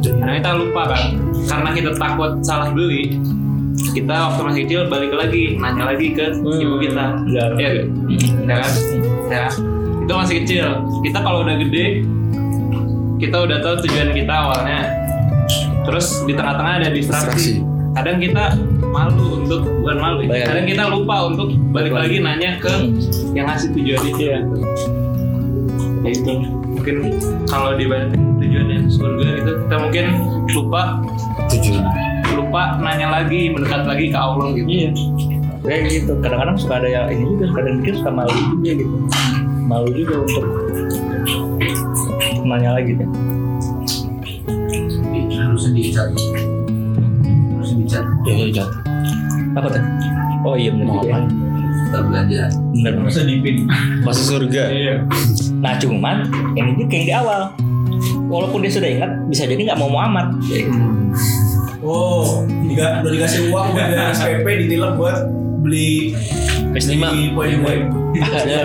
[0.00, 1.02] karena kita lupa kan
[1.44, 3.20] karena kita takut salah beli
[3.92, 6.56] kita waktu masih kecil balik lagi nanya lagi ke Hmm.
[6.56, 7.44] ibu kita Ya.
[7.54, 7.68] ya
[8.42, 8.72] ya kan
[9.28, 9.44] ya
[10.00, 10.66] itu masih kecil
[11.02, 11.86] kita kalau udah gede
[13.18, 14.80] kita udah tahu tujuan kita awalnya
[15.84, 17.60] terus di tengah-tengah ada Distraksi.
[17.60, 18.44] distraksi kadang kita
[18.90, 20.44] malu untuk bukan malu ya.
[20.50, 22.74] Kadang kita lupa untuk balik lagi nanya ke
[23.32, 24.38] yang ngasih tujuan itu ya
[26.04, 26.32] Ya itu
[26.68, 26.96] mungkin
[27.48, 30.04] kalau dibanding tujuannya surga itu kita mungkin
[30.52, 30.82] lupa
[31.48, 31.84] Tujuan.
[32.34, 34.90] lupa nanya lagi mendekat lagi ke Allah gitu Iya.
[35.64, 36.12] Kayak gitu.
[36.20, 38.96] Kadang-kadang suka ada yang ini juga kadang mikir suka malu juga gitu.
[39.64, 40.44] Malu juga untuk
[42.44, 43.08] nanya lagi deh.
[45.34, 46.08] harusnya dicat
[48.24, 48.64] Ya ya ya.
[49.54, 49.82] Apa tuh?
[50.42, 51.08] Oh iya benar Mau juga.
[51.08, 51.16] ya.
[51.16, 51.26] ngapain?
[51.84, 52.42] kita belanja
[52.74, 52.92] Benar.
[52.98, 53.56] harusnya dipin
[54.02, 54.62] Masuk surga.
[54.66, 54.94] iya
[55.54, 56.16] Nah cuman
[56.52, 57.42] ini juga kayak di awal.
[58.26, 60.32] Walaupun dia sudah ingat, bisa jadi nggak mau Muhammad.
[61.80, 65.28] Oh, tiga, udah dikasih uang buat dari SPP ditilang buat
[65.60, 66.16] beli
[66.74, 66.90] PS5.
[66.98, 67.82] beli poin blank.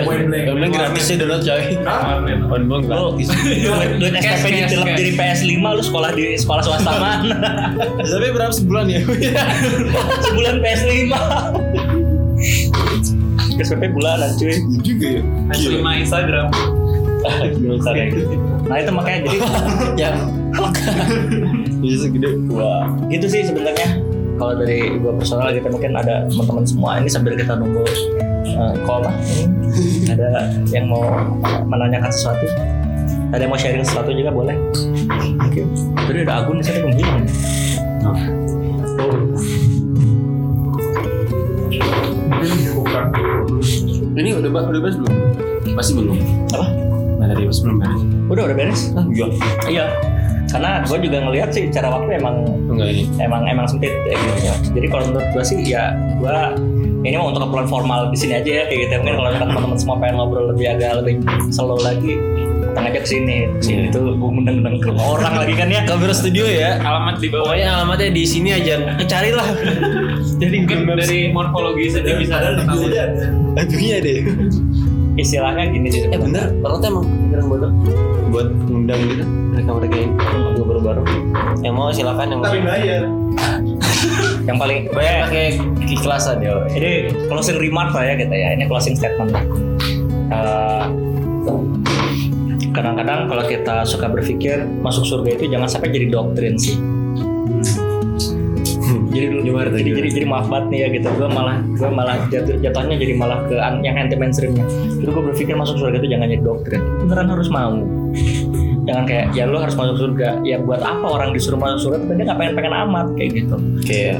[0.05, 0.43] Poin blank.
[0.49, 1.63] Yang bilang gratis ya download coy.
[1.85, 2.17] Hah?
[2.49, 3.27] On bilang gratis.
[3.29, 7.37] Duit, SPP cash, ditilep dari PS5 lu sekolah di sekolah swasta mana?
[8.01, 8.99] Tapi berapa sebulan ya?
[10.25, 11.13] Sebulan PS5.
[13.59, 14.55] SPP bulanan cuy.
[14.81, 15.21] Juga ya.
[15.69, 16.47] lima Instagram
[17.59, 18.35] Bisa kayak gitu.
[18.71, 19.37] Nah itu makanya jadi
[20.07, 20.09] Ya.
[21.83, 22.29] Bisa segede.
[22.47, 23.99] Wah, gitu sih sebenarnya.
[24.39, 27.83] Kalau dari gua personal kita mungkin ada teman-teman semua ini sambil kita nunggu
[28.55, 29.11] uh, call lah.
[29.75, 31.03] Ini ada yang mau
[31.67, 32.47] menanyakan sesuatu.
[33.35, 34.55] Ada yang mau sharing sesuatu juga boleh.
[35.43, 35.67] Oke.
[36.07, 37.23] Tadi ada Agun di sana belum bilang.
[38.07, 38.15] Oh,
[44.19, 45.15] Ini udah udah beres belum?
[45.75, 46.15] Masih belum.
[46.55, 46.67] apa?
[47.19, 48.01] Mana dari belum beres?
[48.31, 48.81] Udah udah beres?
[48.95, 49.27] Ah, iya.
[49.67, 49.85] Iya.
[50.49, 52.35] Karena gue juga ngelihat sih cara waktu emang
[52.69, 53.03] Enggak ini.
[53.21, 54.55] emang emang sempit kayak gitu ya.
[54.73, 56.37] Jadi kalau menurut gue sih ya gue
[56.99, 58.93] ini mau untuk keperluan formal di sini aja ya kayak gitu.
[58.99, 61.15] Mungkin kalau teman-teman semua pengen ngobrol lebih agak lebih
[61.47, 62.19] slow lagi,
[62.69, 63.37] datang aja ke sini.
[63.63, 65.81] Sini tuh gue undang-undang ke rumah orang lagi kan ya.
[65.87, 66.79] Kamera studio ya.
[66.83, 68.73] alamat di bawah Pokoknya alamatnya di sini aja.
[69.07, 69.47] Carilah.
[70.41, 72.59] jadi mungkin dari morfologi saja bisa ada.
[73.55, 74.19] Lagunya deh.
[75.19, 76.07] Istilahnya gini sih.
[76.07, 77.71] Eh bener, tuh emang pikiran bodoh
[78.33, 79.23] buat ngundang gitu
[79.53, 81.03] mereka-mereka yang lagu baru-baru.
[81.61, 83.01] Yang mau silakan yang Tapi bayar.
[84.49, 85.45] Yang paling bayar pakai
[85.85, 86.57] keikhlasan ya.
[86.73, 88.57] ini closing remark lah ya kita ya.
[88.57, 89.29] Ini closing statement.
[90.33, 90.85] Eh,
[92.73, 96.81] kadang-kadang kalau kita suka berpikir masuk surga itu jangan sampai jadi doktrin sih.
[99.09, 101.07] Jadi dulu Gimana tuh, jadi, jadi jadi maaf banget nih ya gitu.
[101.11, 105.23] Gue malah gue malah jatuh jatuhnya jadi malah ke an- yang anti mainstreamnya jadi gue
[105.25, 106.81] berpikir masuk surga itu jangan jadi doktrin.
[106.99, 107.73] Beneran harus mau.
[108.79, 110.41] Jangan kayak ya lu harus masuk surga.
[110.41, 113.55] Ya buat apa orang disuruh masuk surga tapi dia nggak pengen pengen amat kayak gitu.
[113.85, 114.17] Kayak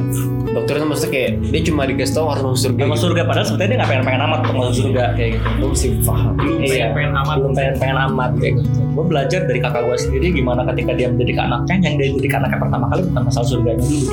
[0.50, 2.82] dokter itu maksudnya kayak dia cuma dikasih tahu harus masuk surga.
[2.82, 3.04] masuk gitu.
[3.06, 5.48] surga padahal sebetulnya dia nggak pengen pengen amat untuk masuk surga kayak gitu.
[5.58, 6.32] Lu mesti paham.
[6.36, 6.70] belum Iya.
[6.70, 7.36] pengen pengen amat.
[7.38, 8.70] Belum pengen pengen amat kayak gitu.
[8.90, 12.58] Gue belajar dari kakak gue sendiri gimana ketika dia mendidik anaknya yang dia didik anaknya
[12.60, 14.08] pertama kali bukan masalah surganya dulu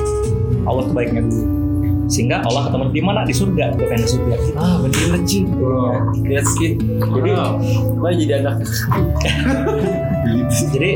[0.67, 1.67] Allah kebaiknya dulu.
[2.07, 3.19] Sehingga Allah ketemu di mana?
[3.27, 3.75] Di surga.
[3.75, 4.35] Gue pengen di surga.
[4.55, 5.43] Ah bener sih.
[6.23, 6.73] Lihat skin.
[7.03, 7.31] jadi
[7.99, 8.55] Gua jadi anak.
[10.71, 10.89] jadi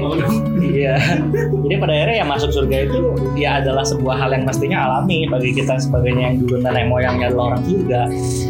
[0.63, 0.95] iya.
[1.35, 2.99] Jadi pada akhirnya ya masuk surga itu
[3.35, 7.55] ya adalah sebuah hal yang mestinya alami bagi kita sebagainya yang dulu nenek moyangnya adalah
[7.55, 8.01] orang surga.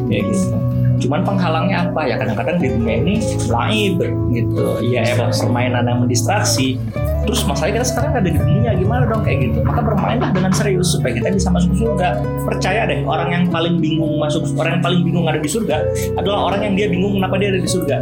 [0.05, 0.57] Kayak gitu.
[1.01, 2.01] Cuman penghalangnya apa?
[2.05, 3.15] Ya kadang-kadang di dunia ini
[3.49, 3.97] laib
[4.29, 4.67] gitu.
[4.85, 6.77] Ya emang permainan yang mendistraksi
[7.21, 9.21] terus masalahnya kita sekarang ada di dunia gimana dong?
[9.21, 9.59] Kayak gitu.
[9.61, 12.17] Maka bermainlah dengan serius supaya kita bisa masuk surga.
[12.43, 15.77] Percaya deh orang yang paling bingung masuk orang yang paling bingung ada di surga
[16.17, 17.97] adalah orang yang dia bingung kenapa dia ada di surga.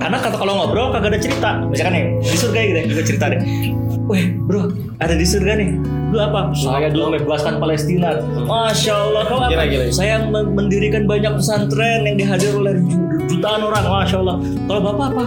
[0.00, 1.50] Karena kata kalau ngobrol kagak ada cerita.
[1.64, 3.40] Misalkan nih di surga gitu ya cerita deh.
[4.10, 5.70] Weh bro ada di surga nih.
[6.10, 6.50] Lu apa?
[6.50, 8.18] Saya dulu membebaskan Palestina.
[8.42, 9.54] Masya Allah Kau apa?
[9.54, 9.84] Gila, gila.
[9.94, 13.82] Saya men- mendirikan banyak pesantren Yang dihadir oleh ju- jutaan orang.
[13.86, 14.36] Masya Allah.
[14.66, 15.24] Kalau bapak apa?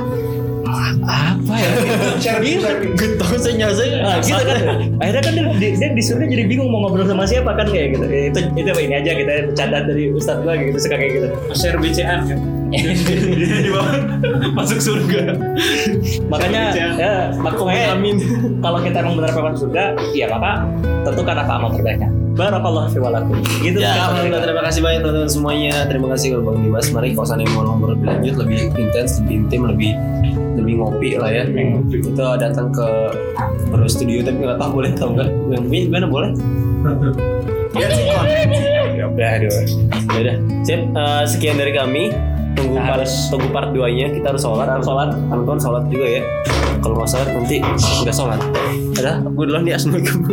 [0.74, 1.70] "Ah, Apa ya?
[2.18, 2.60] Sharing.
[2.98, 3.84] Gue tau saya nyasa.
[4.02, 4.58] Nah, gitu kan.
[4.98, 7.94] Akhirnya kan dia, dia, dia di surga jadi bingung mau ngobrol sama siapa kan kayak
[7.98, 8.06] gitu.
[8.10, 11.28] Itu itu apa ini aja kita bercanda dari ustadz gua gitu suka kayak gitu.
[11.54, 12.40] Share BCN kan
[12.74, 13.94] di bawah
[14.58, 15.38] masuk surga.
[16.26, 16.64] Makanya
[16.98, 17.94] ya makanya
[18.66, 19.84] kalau kita emang benar pengen masuk surga
[20.18, 20.66] ya maka
[21.06, 22.10] tentukan apa amal terbaiknya.
[22.34, 23.38] Barakallah fi walakum.
[23.62, 25.74] Gitu Ya, alhamdulillah terima kasih banyak teman-teman semuanya.
[25.86, 26.90] Terima kasih kalau Bang Dimas.
[26.90, 29.92] Mari kalau sana mau ngobrol lebih lanjut, lebih intens, lebih intim, lebih
[30.54, 31.44] lebih ngopi lah ya.
[31.90, 32.86] Kita datang ke
[33.68, 35.30] Pro Studio tapi nggak tahu boleh tahu nggak?
[35.50, 36.30] Yang ini gimana boleh?
[37.74, 38.06] Ya sih.
[38.94, 39.34] Ya udah.
[39.42, 39.50] Ya
[40.22, 40.36] udah.
[40.62, 42.14] Sip, eh, sekian dari kami.
[42.54, 44.70] Tunggu Nah, part, harus- tunggu part 2-nya kita harus sholat.
[44.70, 45.10] Harus sholat.
[45.34, 46.22] Anton sholat juga ya.
[46.78, 48.38] Kalau nggak sholat nanti nggak sholat.
[48.94, 50.22] Udah, aku duluan di Assalamualaikum.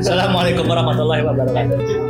[0.00, 2.05] Assalamualaikum warahmatullahi wabarakatuh